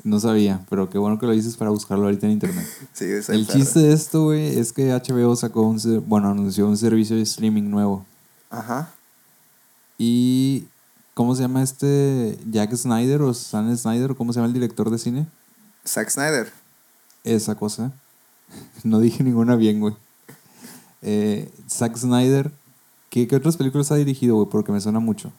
[0.04, 2.66] no sabía, pero qué bueno que lo dices para buscarlo ahorita en internet.
[2.94, 7.16] Sí, El chiste de esto, güey, es que HBO sacó un, bueno, anunció un servicio
[7.16, 8.06] de streaming nuevo.
[8.50, 8.92] Ajá.
[10.00, 10.66] Y,
[11.14, 12.38] ¿cómo se llama este?
[12.50, 15.28] Jack Snyder o Sam Snyder, ¿cómo se llama el director de cine?
[15.86, 16.52] Zack Snyder.
[17.24, 17.92] Esa cosa.
[18.84, 19.94] No dije ninguna bien, güey.
[21.02, 22.50] Eh, Zack Snyder,
[23.10, 24.48] ¿qué, qué otras películas ha dirigido, güey?
[24.50, 25.32] Porque me suena mucho.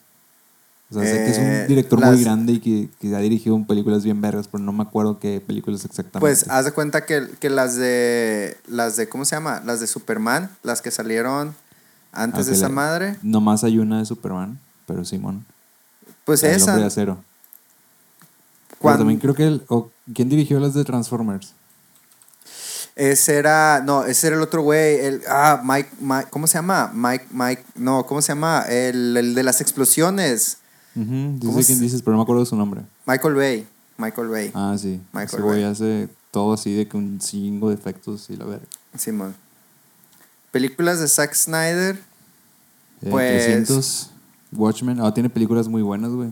[0.91, 3.19] O sea, sé que es Eh, un director las- muy grande y que, que ha
[3.19, 6.19] dirigido películas bien vergas, pero no me acuerdo qué películas exactamente.
[6.19, 8.57] Pues haz de cuenta que, que las de.
[8.67, 9.07] Las de.
[9.09, 9.61] ¿Cómo se llama?
[9.65, 11.55] Las de Superman, las que salieron
[12.11, 13.17] antes de esa le- madre.
[13.21, 15.45] Nomás hay una de Superman, pero Simón.
[16.25, 16.65] Pues el esa.
[16.71, 17.17] hombre de acero.
[18.81, 19.63] Pero también creo que el,
[20.13, 21.53] ¿Quién dirigió las de Transformers?
[22.95, 23.81] Ese era.
[23.85, 24.99] No, ese era el otro güey.
[24.99, 26.27] El, ah, Mike, Mike.
[26.29, 26.91] ¿Cómo se llama?
[26.93, 27.27] Mike.
[27.31, 27.63] Mike.
[27.75, 28.63] No, ¿cómo se llama?
[28.67, 30.57] El, el de las explosiones.
[30.95, 32.81] Ujú, ¿Cómo Dice quién dices, pero no me acuerdo de su nombre.
[33.05, 33.67] Michael Bay.
[33.97, 34.51] Michael Bay.
[34.53, 34.99] Ah, sí.
[35.13, 38.65] Michael Ese güey hace todo así de que un chingo de efectos y la verga.
[38.97, 39.33] Simón.
[40.51, 41.95] Películas de Zack Snyder.
[43.01, 44.09] Eh, Pues- 300,
[44.51, 44.99] Watchmen.
[45.01, 46.31] Ah, tiene películas muy buenas, güey.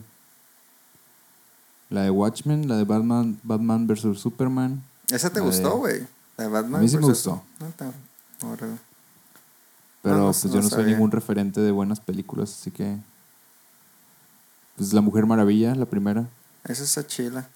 [1.90, 4.20] La de Watchmen, la de Batman, Batman vs.
[4.20, 4.84] Superman.
[5.10, 6.06] ¿Esa te La gustó, güey?
[6.38, 6.80] La de Batman.
[6.82, 7.42] A mí sí me gustó.
[8.44, 8.78] Órale.
[10.02, 12.98] Pero no, pues no yo no soy ningún referente de buenas películas, así que...
[14.78, 16.28] Pues La Mujer Maravilla, la primera.
[16.64, 17.48] Esa está chila.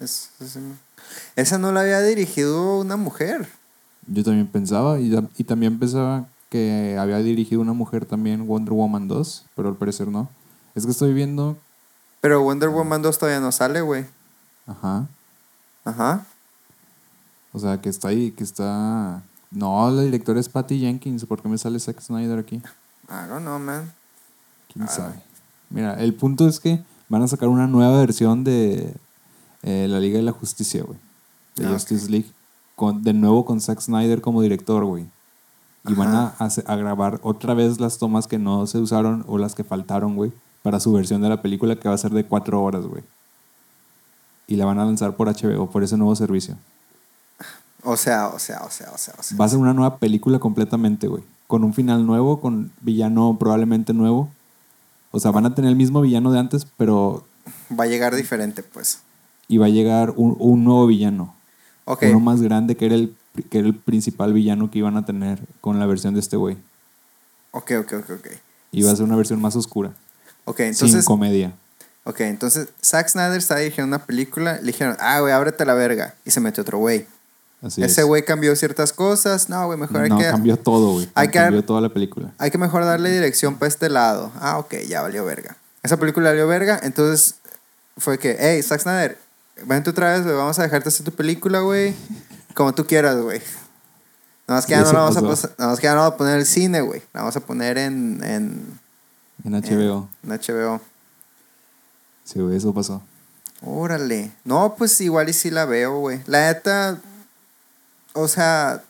[0.00, 0.58] Es- es-
[1.36, 3.48] esa no la había dirigido una mujer.
[4.06, 9.06] Yo también pensaba, y, y también pensaba que había dirigido una mujer también Wonder Woman
[9.08, 10.28] 2, pero al parecer no.
[10.74, 11.56] Es que estoy viendo...
[12.20, 14.04] Pero Wonder Woman 2 todavía no sale, güey.
[14.66, 15.06] Ajá.
[15.84, 16.26] Ajá.
[17.52, 19.22] O sea, que está ahí, que está...
[19.50, 21.24] No, la directora es Patty Jenkins.
[21.24, 22.56] ¿Por qué me sale Zack Snyder aquí?
[22.56, 23.92] I don't know, man.
[24.72, 25.14] ¿Quién sabe?
[25.70, 28.94] Mira, el punto es que van a sacar una nueva versión de
[29.62, 30.98] eh, la Liga de la Justicia, güey.
[31.56, 32.30] de Ah, Justice League,
[32.80, 35.04] con, de nuevo con Zack Snyder como director, güey.
[35.86, 39.54] Y van a, a grabar otra vez las tomas que no se usaron o las
[39.54, 42.62] que faltaron, güey, para su versión de la película que va a ser de cuatro
[42.62, 43.02] horas, güey.
[44.46, 46.56] Y la van a lanzar por HBO, por ese nuevo servicio.
[47.82, 49.36] O sea, o sea, o sea, o sea, o sea.
[49.36, 51.22] Va a ser una nueva película completamente, güey.
[51.48, 54.30] Con un final nuevo, con villano probablemente nuevo.
[55.10, 57.24] O sea, van a tener el mismo villano de antes, pero
[57.78, 59.00] Va a llegar diferente, pues.
[59.48, 61.34] y va a llegar un, un nuevo villano.
[62.02, 63.14] Uno más grande que era, el,
[63.50, 66.56] que era el principal villano que iban a tener con la versión de este güey.
[67.52, 68.26] Ok, ok, ok, ok.
[68.84, 69.92] Va a ser una versión más oscura.
[70.44, 71.04] Ok, sin entonces.
[71.04, 71.52] comedia.
[72.04, 74.54] Ok, entonces Zack Snyder estaba dirigiendo una película.
[74.60, 76.14] Le dijeron, ah, güey, ábrete la verga.
[76.24, 77.06] Y se metió otro güey.
[77.62, 78.06] Así Ese es.
[78.06, 79.48] güey cambió ciertas cosas.
[79.50, 80.30] No, güey, mejor No, hay que.
[80.30, 81.08] cambió todo, güey.
[81.14, 82.32] hay que- Cambió toda la película.
[82.38, 84.32] Hay que mejor darle dirección para este lado.
[84.40, 85.56] Ah, ok, ya valió verga.
[85.82, 87.34] Esa película valió verga, entonces
[87.98, 89.18] fue que, hey, Zack Snyder,
[89.66, 91.94] vente otra vez, güey, vamos a dejarte hacer tu película, güey,
[92.54, 93.40] como tú quieras, güey.
[94.48, 95.48] Nada más que ya no la vamos a, pasó.
[95.48, 97.00] pos- nada más que ya no vamos a poner en el cine, güey.
[97.12, 98.80] La vamos a poner en, en,
[99.44, 100.08] En HBO.
[100.24, 100.80] en HBO.
[102.24, 103.02] Sí, güey, eso pasó.
[103.62, 104.32] Órale.
[104.44, 106.20] No, pues igual y sí la veo, güey.
[106.26, 106.98] La neta,
[108.14, 108.82] o sea,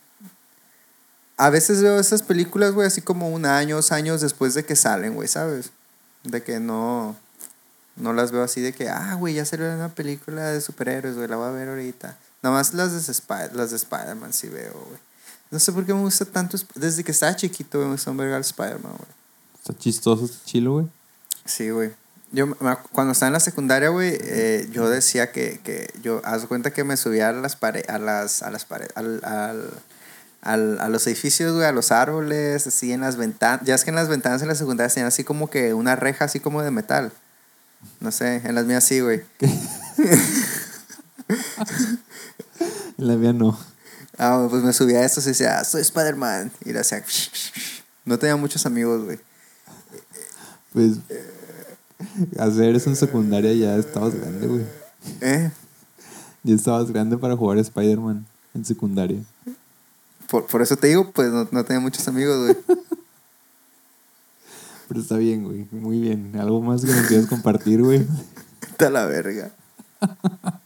[1.36, 4.76] a veces veo esas películas, güey, así como un año, dos años después de que
[4.76, 5.70] salen, güey, ¿sabes?
[6.22, 7.16] De que no,
[8.00, 11.28] no las veo así de que, ah, güey, ya salió una película de superhéroes, güey,
[11.28, 12.16] la voy a ver ahorita.
[12.42, 14.98] Nada más las de, Spy- las de Spider-Man sí veo, güey.
[15.50, 18.10] No sé por qué me gusta tanto, Sp- desde que estaba chiquito, güey, me gusta
[18.12, 19.10] ver al Spider-Man, güey.
[19.58, 20.86] Está chistoso, está chilo, güey.
[21.44, 21.92] Sí, güey.
[22.32, 22.54] Yo
[22.92, 26.84] cuando estaba en la secundaria, güey, eh, yo decía que, que yo, haz cuenta que
[26.84, 29.70] me subía a las paredes, a las, a las paredes, al, al,
[30.42, 33.60] al- a los edificios, güey, a los árboles, así en las ventanas.
[33.64, 36.24] Ya es que en las ventanas en la secundaria tenían así como que una reja
[36.26, 37.10] así como de metal.
[38.00, 39.22] No sé, en las mías sí, güey.
[42.98, 43.58] En la mía no.
[44.18, 46.52] Ah, pues me subía a esto y decía, "Ah, soy Spider-Man.
[46.64, 47.02] Y le hacía...
[48.04, 49.18] No tenía muchos amigos, güey.
[50.72, 50.96] Pues
[52.38, 54.64] hacer eso en secundaria ya estabas grande, güey.
[55.20, 55.50] ¿Eh?
[56.42, 59.22] Ya estabas grande para jugar Spider-Man en secundaria.
[60.28, 62.79] Por, por eso te digo, pues no, no tenía muchos amigos, güey.
[64.90, 65.68] Pero está bien, güey.
[65.70, 66.34] Muy bien.
[66.36, 68.04] ¿Algo más que nos quieras compartir, güey?
[68.60, 69.52] Está la verga.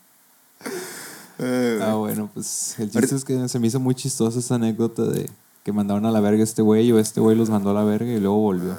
[1.83, 5.29] Ah, bueno, pues el chiste es que se me hizo muy chistosa esa anécdota de
[5.63, 7.85] que mandaron a la verga a este güey o este güey los mandó a la
[7.85, 8.75] verga y luego volvió.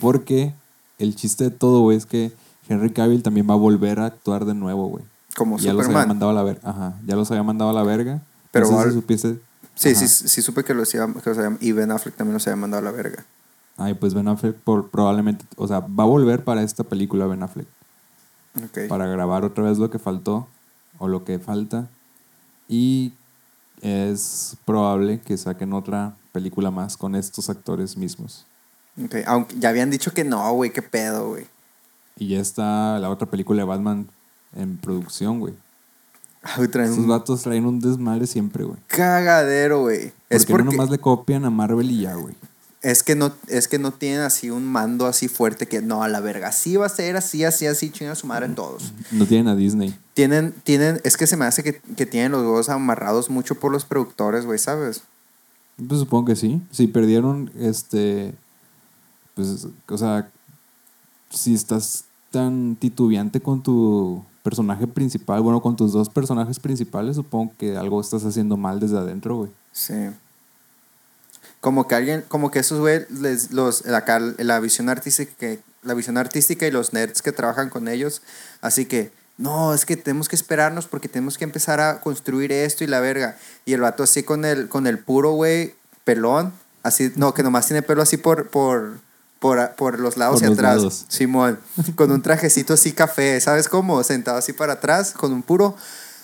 [0.00, 0.54] Porque
[0.98, 2.32] el chiste de todo, güey, es que
[2.68, 5.04] Henry Cavill también va a volver a actuar de nuevo, güey.
[5.36, 6.08] Como Ya los había Superman.
[6.08, 6.70] mandado a la verga.
[6.70, 8.22] Ajá, ya los había mandado a la verga.
[8.52, 9.38] Pero no sé si supiste.
[9.74, 10.06] Sí, Ajá.
[10.06, 12.86] sí, sí supe que los, iba, que los y Ben Affleck también los había mandado
[12.88, 13.26] a la verga.
[13.80, 17.42] Ay, pues Ben Affleck por, probablemente, o sea, va a volver para esta película Ben
[17.42, 17.66] Affleck.
[18.62, 18.88] Ok.
[18.88, 20.46] Para grabar otra vez lo que faltó
[20.98, 21.88] o lo que falta.
[22.68, 23.14] Y
[23.80, 28.44] es probable que saquen otra película más con estos actores mismos.
[29.02, 31.46] Ok, Aunque ya habían dicho que no, güey, qué pedo, güey.
[32.16, 34.08] Y ya está la otra película de Batman
[34.54, 35.54] en producción, güey.
[36.58, 38.78] Un vatos traen un desmadre siempre, güey.
[38.88, 40.12] cagadero, güey.
[40.28, 42.34] Es Porque no nomás le copian a Marvel y ya, güey.
[42.82, 46.08] Es que no es que no tienen así un mando así fuerte que no a
[46.08, 46.48] la verga.
[46.48, 48.92] Así va a ser, así, así, así, chinga su madre todos.
[49.10, 49.94] No tienen a Disney.
[50.14, 53.70] Tienen, tienen, es que se me hace que, que tienen los huevos amarrados mucho por
[53.70, 55.02] los productores, güey, ¿sabes?
[55.86, 56.60] Pues supongo que sí.
[56.70, 58.34] Si perdieron, este.
[59.34, 60.30] Pues, o sea,
[61.30, 67.52] si estás tan titubeante con tu personaje principal, bueno, con tus dos personajes principales, supongo
[67.58, 69.50] que algo estás haciendo mal desde adentro, güey.
[69.72, 69.94] Sí.
[71.60, 75.94] Como que alguien, como que esos güey, les- los, acá la visión artística, que- la
[75.94, 78.22] visión artística y los nerds que trabajan con ellos,
[78.60, 82.84] así que, no, es que tenemos que esperarnos porque tenemos que empezar a construir esto
[82.84, 83.36] y la verga.
[83.64, 86.52] Y el vato así con el, con el puro, güey, pelón,
[86.82, 88.98] así, no, que nomás tiene pelo así por, por,
[89.38, 90.76] por, por los lados Por y los atrás.
[90.76, 91.06] lados.
[91.08, 91.58] Simón,
[91.94, 94.02] con un trajecito así café, ¿sabes cómo?
[94.04, 95.74] Sentado así para atrás, con un puro.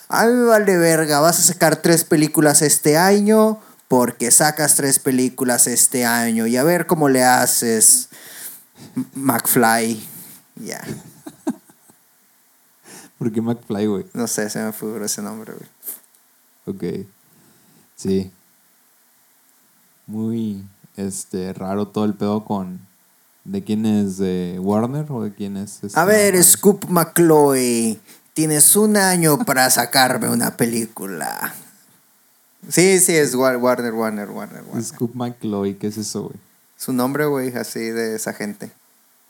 [0.09, 6.05] Ay, vale verga, vas a sacar tres películas este año porque sacas tres películas este
[6.05, 8.09] año y a ver cómo le haces,
[9.15, 10.01] McFly.
[10.55, 10.81] Ya,
[13.17, 14.05] ¿Por qué McFly, güey?
[14.13, 15.69] no sé, se me figuró ese nombre, güey.
[16.65, 17.07] Ok.
[17.95, 18.31] Sí.
[20.05, 20.63] Muy
[20.95, 22.85] este raro todo el pedo con.
[23.43, 24.17] ¿De quién es?
[24.17, 25.83] ¿De Warner o de quién es?
[25.83, 26.41] este, A ver?
[26.43, 27.99] Scoop McCloy,
[28.33, 31.53] tienes un año para sacarme una película.
[32.69, 34.83] Sí, sí, es War- Warner, Warner, Warner, Warner.
[34.83, 36.35] Scoop McCloy, ¿qué es eso, güey?
[36.77, 38.71] Su nombre, güey, así de esa gente.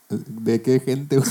[0.08, 1.30] ¿De qué gente, güey?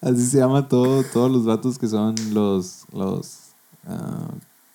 [0.00, 3.38] Así se llama todo, todos los vatos que son los, los,
[3.86, 4.28] ah,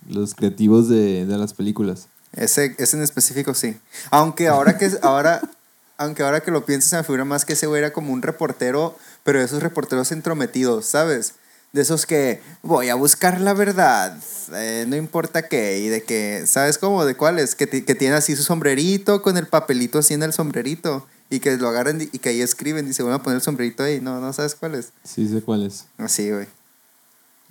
[0.09, 2.07] los creativos de, de las películas.
[2.33, 3.77] Ese, ese en específico sí.
[4.11, 5.41] Aunque ahora que ahora,
[5.97, 8.21] aunque ahora que lo pienso se me figura más que ese güey era como un
[8.21, 11.35] reportero, pero esos reporteros entrometidos, ¿sabes?
[11.73, 14.15] De esos que voy a buscar la verdad,
[14.53, 17.03] eh, no importa qué, y de que, ¿sabes cómo?
[17.03, 17.55] ¿De cuáles?
[17.55, 21.57] Que, que tiene así su sombrerito con el papelito así en el sombrerito y que
[21.57, 23.99] lo agarran y que ahí escriben y se van a poner el sombrerito ahí.
[23.99, 24.91] No, no sabes cuál es.
[25.03, 25.87] Sí sé cuál es.
[25.97, 26.45] Así, güey.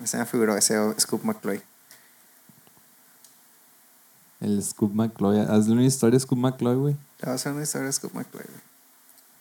[0.05, 1.61] Se me figuró ese Scoop McCloy.
[4.39, 5.41] El Scoop McCloy.
[5.41, 6.93] Hazle una historia Scoop McCloy, güey.
[7.17, 8.61] Te voy a hacer una historia de Scoop McCloy, güey.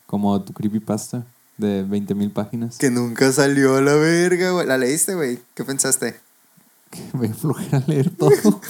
[0.06, 1.24] Como tu creepypasta
[1.62, 2.76] de 20.000 páginas.
[2.76, 4.66] Que nunca salió a la verga, güey.
[4.66, 5.38] ¿La leíste, güey?
[5.54, 6.20] ¿Qué pensaste?
[7.14, 8.30] Me flojera leer todo.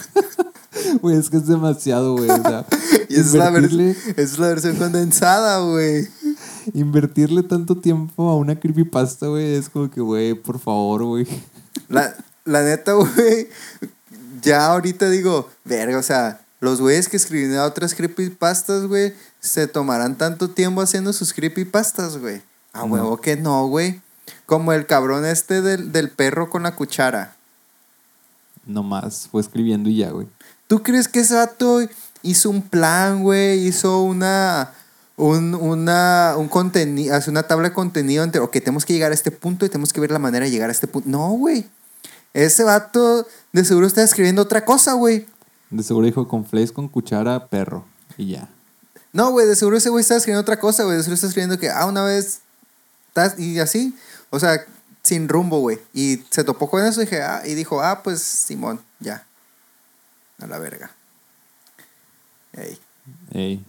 [1.00, 2.30] Güey, es que es demasiado, güey.
[2.30, 2.66] O sea,
[3.08, 3.48] Y es, la
[4.16, 6.08] es la versión condensada, güey.
[6.72, 11.26] invertirle tanto tiempo a una creepypasta, güey, es como que, güey, por favor, güey.
[11.88, 13.48] La, la neta, güey.
[14.40, 20.16] Ya ahorita digo, verga, o sea, los güeyes que escribían otras creepypastas, güey, se tomarán
[20.16, 22.40] tanto tiempo haciendo sus creepypastas, güey.
[22.72, 24.00] A huevo que no, güey.
[24.46, 27.36] Como el cabrón este del, del perro con la cuchara.
[28.66, 30.26] Nomás fue escribiendo y ya, güey.
[30.66, 31.80] ¿Tú crees que ese vato
[32.22, 33.66] hizo un plan, güey?
[33.66, 34.72] Hizo una.
[35.14, 39.14] Un, una, un contenido, hace una tabla de contenido entre, ok, tenemos que llegar a
[39.14, 41.08] este punto y tenemos que ver la manera de llegar a este punto.
[41.08, 41.66] No, güey.
[42.32, 45.26] Ese vato de seguro está escribiendo otra cosa, güey.
[45.70, 47.84] De seguro dijo con flakes, con cuchara, perro.
[48.16, 48.48] Y ya.
[49.12, 50.96] No, güey, de seguro ese güey está escribiendo otra cosa, güey.
[50.96, 52.40] De seguro está escribiendo que, ah, una vez,
[53.38, 53.96] y así.
[54.30, 54.64] O sea,
[55.02, 55.78] sin rumbo, güey.
[55.92, 59.26] Y se topó con eso y, dije, ah, y dijo, ah, pues Simón, ya.
[60.40, 60.90] A la verga.
[62.52, 62.78] Ey.
[63.32, 63.64] Ey.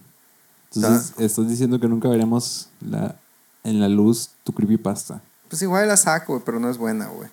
[0.76, 3.16] Entonces, estás diciendo que nunca veremos la,
[3.64, 5.22] en la luz tu creepypasta.
[5.50, 7.30] Pues igual la saco, güey, pero no es buena, güey.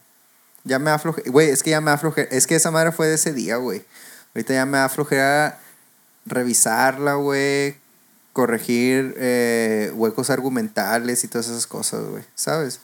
[0.64, 1.22] Ya me afloje.
[1.30, 2.28] Güey, es que ya me afloje.
[2.36, 3.84] Es que esa madre fue de ese día, güey.
[4.34, 5.58] Ahorita ya me aflojera
[6.26, 7.79] revisarla, güey.
[8.40, 12.24] Corregir eh, huecos argumentales y todas esas cosas, güey.
[12.34, 12.80] ¿Sabes?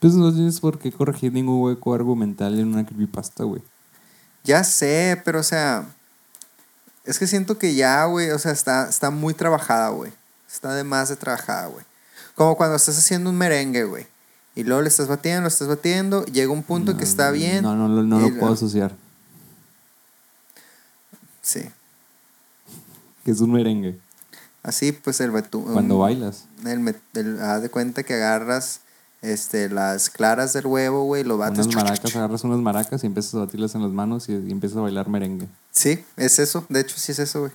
[0.00, 3.62] Pues no tienes por qué corregir ningún hueco argumental en una creepypasta, güey.
[4.42, 5.86] Ya sé, pero o sea.
[7.04, 10.12] Es que siento que ya, güey, o sea, está, está muy trabajada, güey.
[10.52, 11.84] Está de más de trabajada, güey.
[12.34, 14.08] Como cuando estás haciendo un merengue, güey.
[14.56, 16.24] Y luego le estás batiendo, lo estás batiendo.
[16.24, 17.62] Llega un punto que está bien.
[17.62, 18.92] No, no, no, no lo puedo asociar.
[21.42, 21.70] Sí.
[23.24, 23.98] Que es un merengue.
[24.62, 25.64] Así, pues el betú.
[25.64, 26.44] Cuando bailas.
[26.66, 28.80] El, el- haz de cuenta que agarras
[29.22, 31.66] este, las claras del huevo, güey, lo bates.
[31.66, 34.78] Unas maracas, agarras unas maracas y empiezas a batirlas en las manos y, y empiezas
[34.78, 35.48] a bailar merengue.
[35.72, 36.64] Sí, es eso.
[36.68, 37.52] De hecho, sí es eso, güey.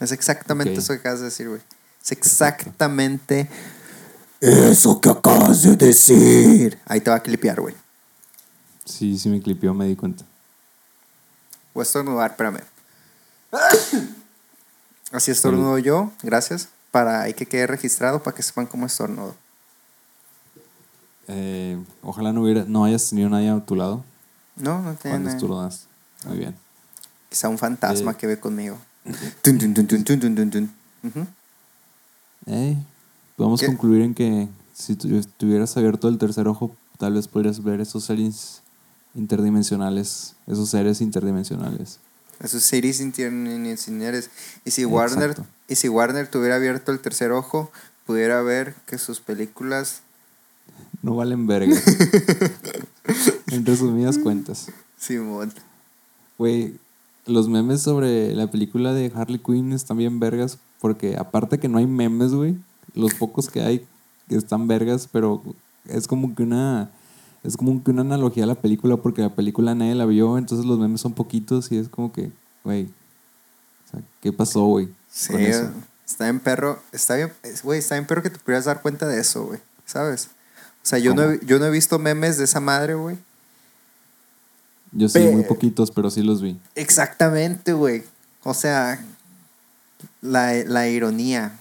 [0.00, 1.60] Es exactamente eso que acabas de decir, güey.
[2.02, 3.48] Es exactamente
[4.40, 6.78] eso que acabas de decir.
[6.86, 7.74] Ahí te va a clipear, güey.
[8.84, 10.24] Sí, sí me clipió, me di cuenta.
[11.74, 12.60] Voy a estornudar, espérame.
[15.12, 16.68] Así estornudo yo, gracias.
[16.90, 19.34] Para ahí que quede registrado para que sepan cómo estornudo.
[21.28, 24.02] Eh, ojalá no, hubiera, no hayas tenido nadie a tu lado
[24.56, 25.86] No, no tiene cuando estornudas.
[26.26, 26.56] Muy bien.
[27.28, 28.16] Quizá un fantasma Eh.
[28.16, 28.78] que ve conmigo.
[29.42, 29.58] Tun.
[32.46, 32.76] Eh,
[33.36, 33.66] podemos ¿Qué?
[33.66, 38.04] concluir en que si tu- tuvieras abierto el tercer ojo, tal vez podrías ver esos
[38.04, 38.62] seres
[39.14, 41.98] interdimensionales, esos seres interdimensionales.
[42.40, 44.30] Esos series interdimensionales.
[44.64, 45.50] Y si Warner, Exacto.
[45.68, 47.70] y si Warner tuviera abierto el tercer ojo,
[48.06, 50.02] pudiera ver que sus películas.
[51.02, 51.76] No valen verga.
[53.48, 54.68] en resumidas cuentas.
[54.98, 55.52] Simón.
[56.38, 56.74] Güey,
[57.26, 61.78] los memes sobre la película de Harley Quinn están bien vergas porque aparte que no
[61.78, 62.56] hay memes, güey,
[62.94, 63.86] los pocos que hay
[64.28, 65.42] están vergas, pero
[65.86, 66.90] es como que una
[67.42, 70.66] es como que una analogía a la película porque la película nadie la vio, entonces
[70.66, 72.30] los memes son poquitos y es como que,
[72.64, 74.88] güey, o sea, ¿qué pasó, güey?
[75.10, 75.32] Sí,
[76.06, 76.80] está bien perro.
[76.92, 77.32] Está bien,
[77.64, 79.60] güey, está bien perro que te pudieras dar cuenta de eso, güey.
[79.86, 80.28] ¿Sabes?
[80.82, 83.18] O sea, yo no, he, yo no he visto memes de esa madre, güey.
[84.92, 86.58] Yo sí, Pe- muy poquitos, pero sí los vi.
[86.74, 88.02] Exactamente, güey.
[88.42, 89.04] O sea,
[90.20, 91.59] la, la ironía.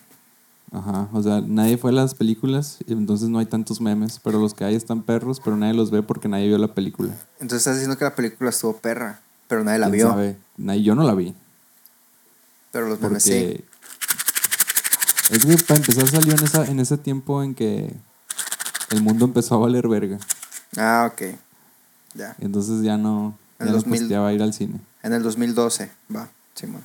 [0.71, 4.39] Ajá, o sea, nadie fue a las películas y entonces no hay tantos memes, pero
[4.39, 7.09] los que hay están perros, pero nadie los ve porque nadie vio la película.
[7.39, 10.09] Entonces estás diciendo que la película estuvo perra, pero nadie la ¿Quién vio.
[10.09, 10.37] sabe?
[10.57, 11.33] Nadie- yo no la vi.
[12.71, 13.63] Pero los memes sí.
[15.31, 17.95] Es que para empezar salió en, esa, en ese tiempo en que
[18.91, 20.19] el mundo empezó a valer verga.
[20.77, 21.35] Ah, ok.
[22.13, 22.35] Ya.
[22.39, 23.99] Entonces ya no, En ya no 2000.
[24.01, 24.79] costeaba ir al cine.
[25.01, 26.83] En el 2012, va, Simón.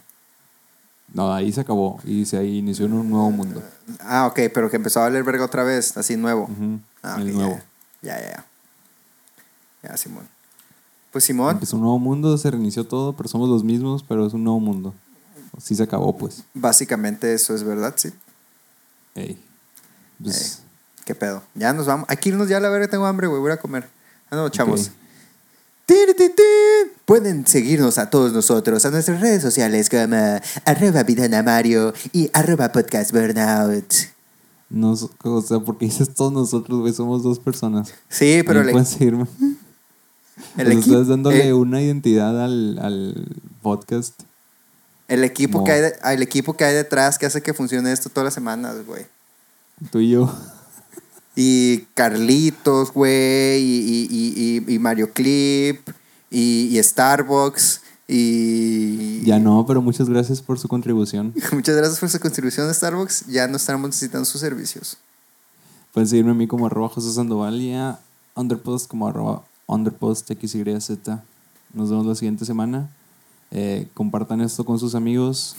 [1.14, 3.62] No, ahí se acabó y se inició en un nuevo mundo.
[4.00, 6.50] Ah, ok, pero que empezó a valer verga otra vez, así nuevo.
[7.04, 7.60] Ah, el nuevo.
[8.02, 8.44] Ya, ya, ya.
[9.84, 10.26] Ya, Simón.
[11.12, 14.32] Pues Simón, Empezó un nuevo mundo, se reinició todo, pero somos los mismos, pero es
[14.32, 14.92] un nuevo mundo.
[15.62, 16.42] Sí se acabó, pues.
[16.52, 18.12] básicamente eso es verdad, sí.
[19.14, 19.40] Ey.
[20.20, 20.62] Pues,
[21.04, 21.44] ¿Qué pedo?
[21.54, 22.06] Ya nos vamos.
[22.08, 23.40] Hay que irnos ya a la verga, tengo hambre, güey.
[23.40, 23.88] Voy a comer.
[24.30, 24.88] Ah, no, chavos.
[24.88, 25.03] Ok.
[27.04, 30.16] Pueden seguirnos a todos nosotros a nuestras redes sociales como
[30.64, 31.04] arroba
[31.42, 33.92] Mario y arroba podcast burnout.
[34.70, 37.92] nos- o sea, porque dices todos nosotros, güey, somos dos personas.
[38.08, 39.26] Sí, pero Ahí el, pueden seguirme.
[40.56, 43.26] el equipo, estás dándole eh, una identidad al, al
[43.62, 44.14] podcast.
[45.08, 45.64] el equipo No.
[45.64, 48.34] que hay de- el equipo que hay detrás que hace que funcione esto todas las
[48.34, 49.06] semanas, güey.
[49.90, 50.34] Tú y yo.
[51.36, 55.80] Y Carlitos, güey, y, y- y- y- Mario Clip,
[56.30, 59.22] y, y Starbucks, y...
[59.24, 61.32] Ya no, pero muchas gracias por su contribución.
[61.52, 63.26] Muchas gracias por su contribución a Starbucks.
[63.28, 64.98] Ya no estamos necesitando sus servicios.
[65.92, 67.98] Pueden seguirme a mí como arroba José Sandoval y a
[68.34, 70.90] Underpost como arroba Underpost XYZ.
[71.72, 72.90] Nos vemos la siguiente semana.
[73.50, 75.56] Eh, compartan esto con sus amigos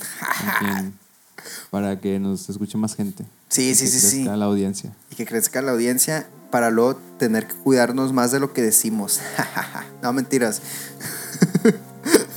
[0.59, 0.93] quien-
[1.71, 3.25] para que nos escuche más gente.
[3.49, 4.15] Sí, Y sí, que sí, sí.
[4.17, 4.95] crezca la audiencia.
[5.11, 9.19] Y que crezca la audiencia para luego tener que cuidarnos más de lo que decimos.
[10.01, 10.61] no, mentiras.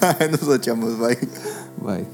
[0.31, 1.19] Nos echamos, bye.
[1.83, 2.07] Bye.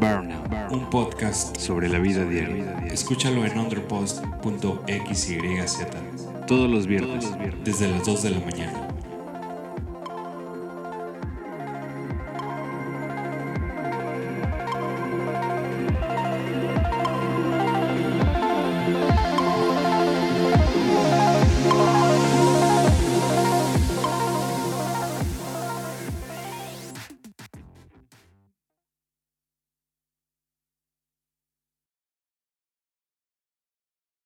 [0.00, 2.84] Burnout, un podcast sobre la vida diaria.
[2.86, 7.30] Escúchalo en underpost.xyz Todos los viernes.
[7.62, 8.87] desde las 2 de la mañana.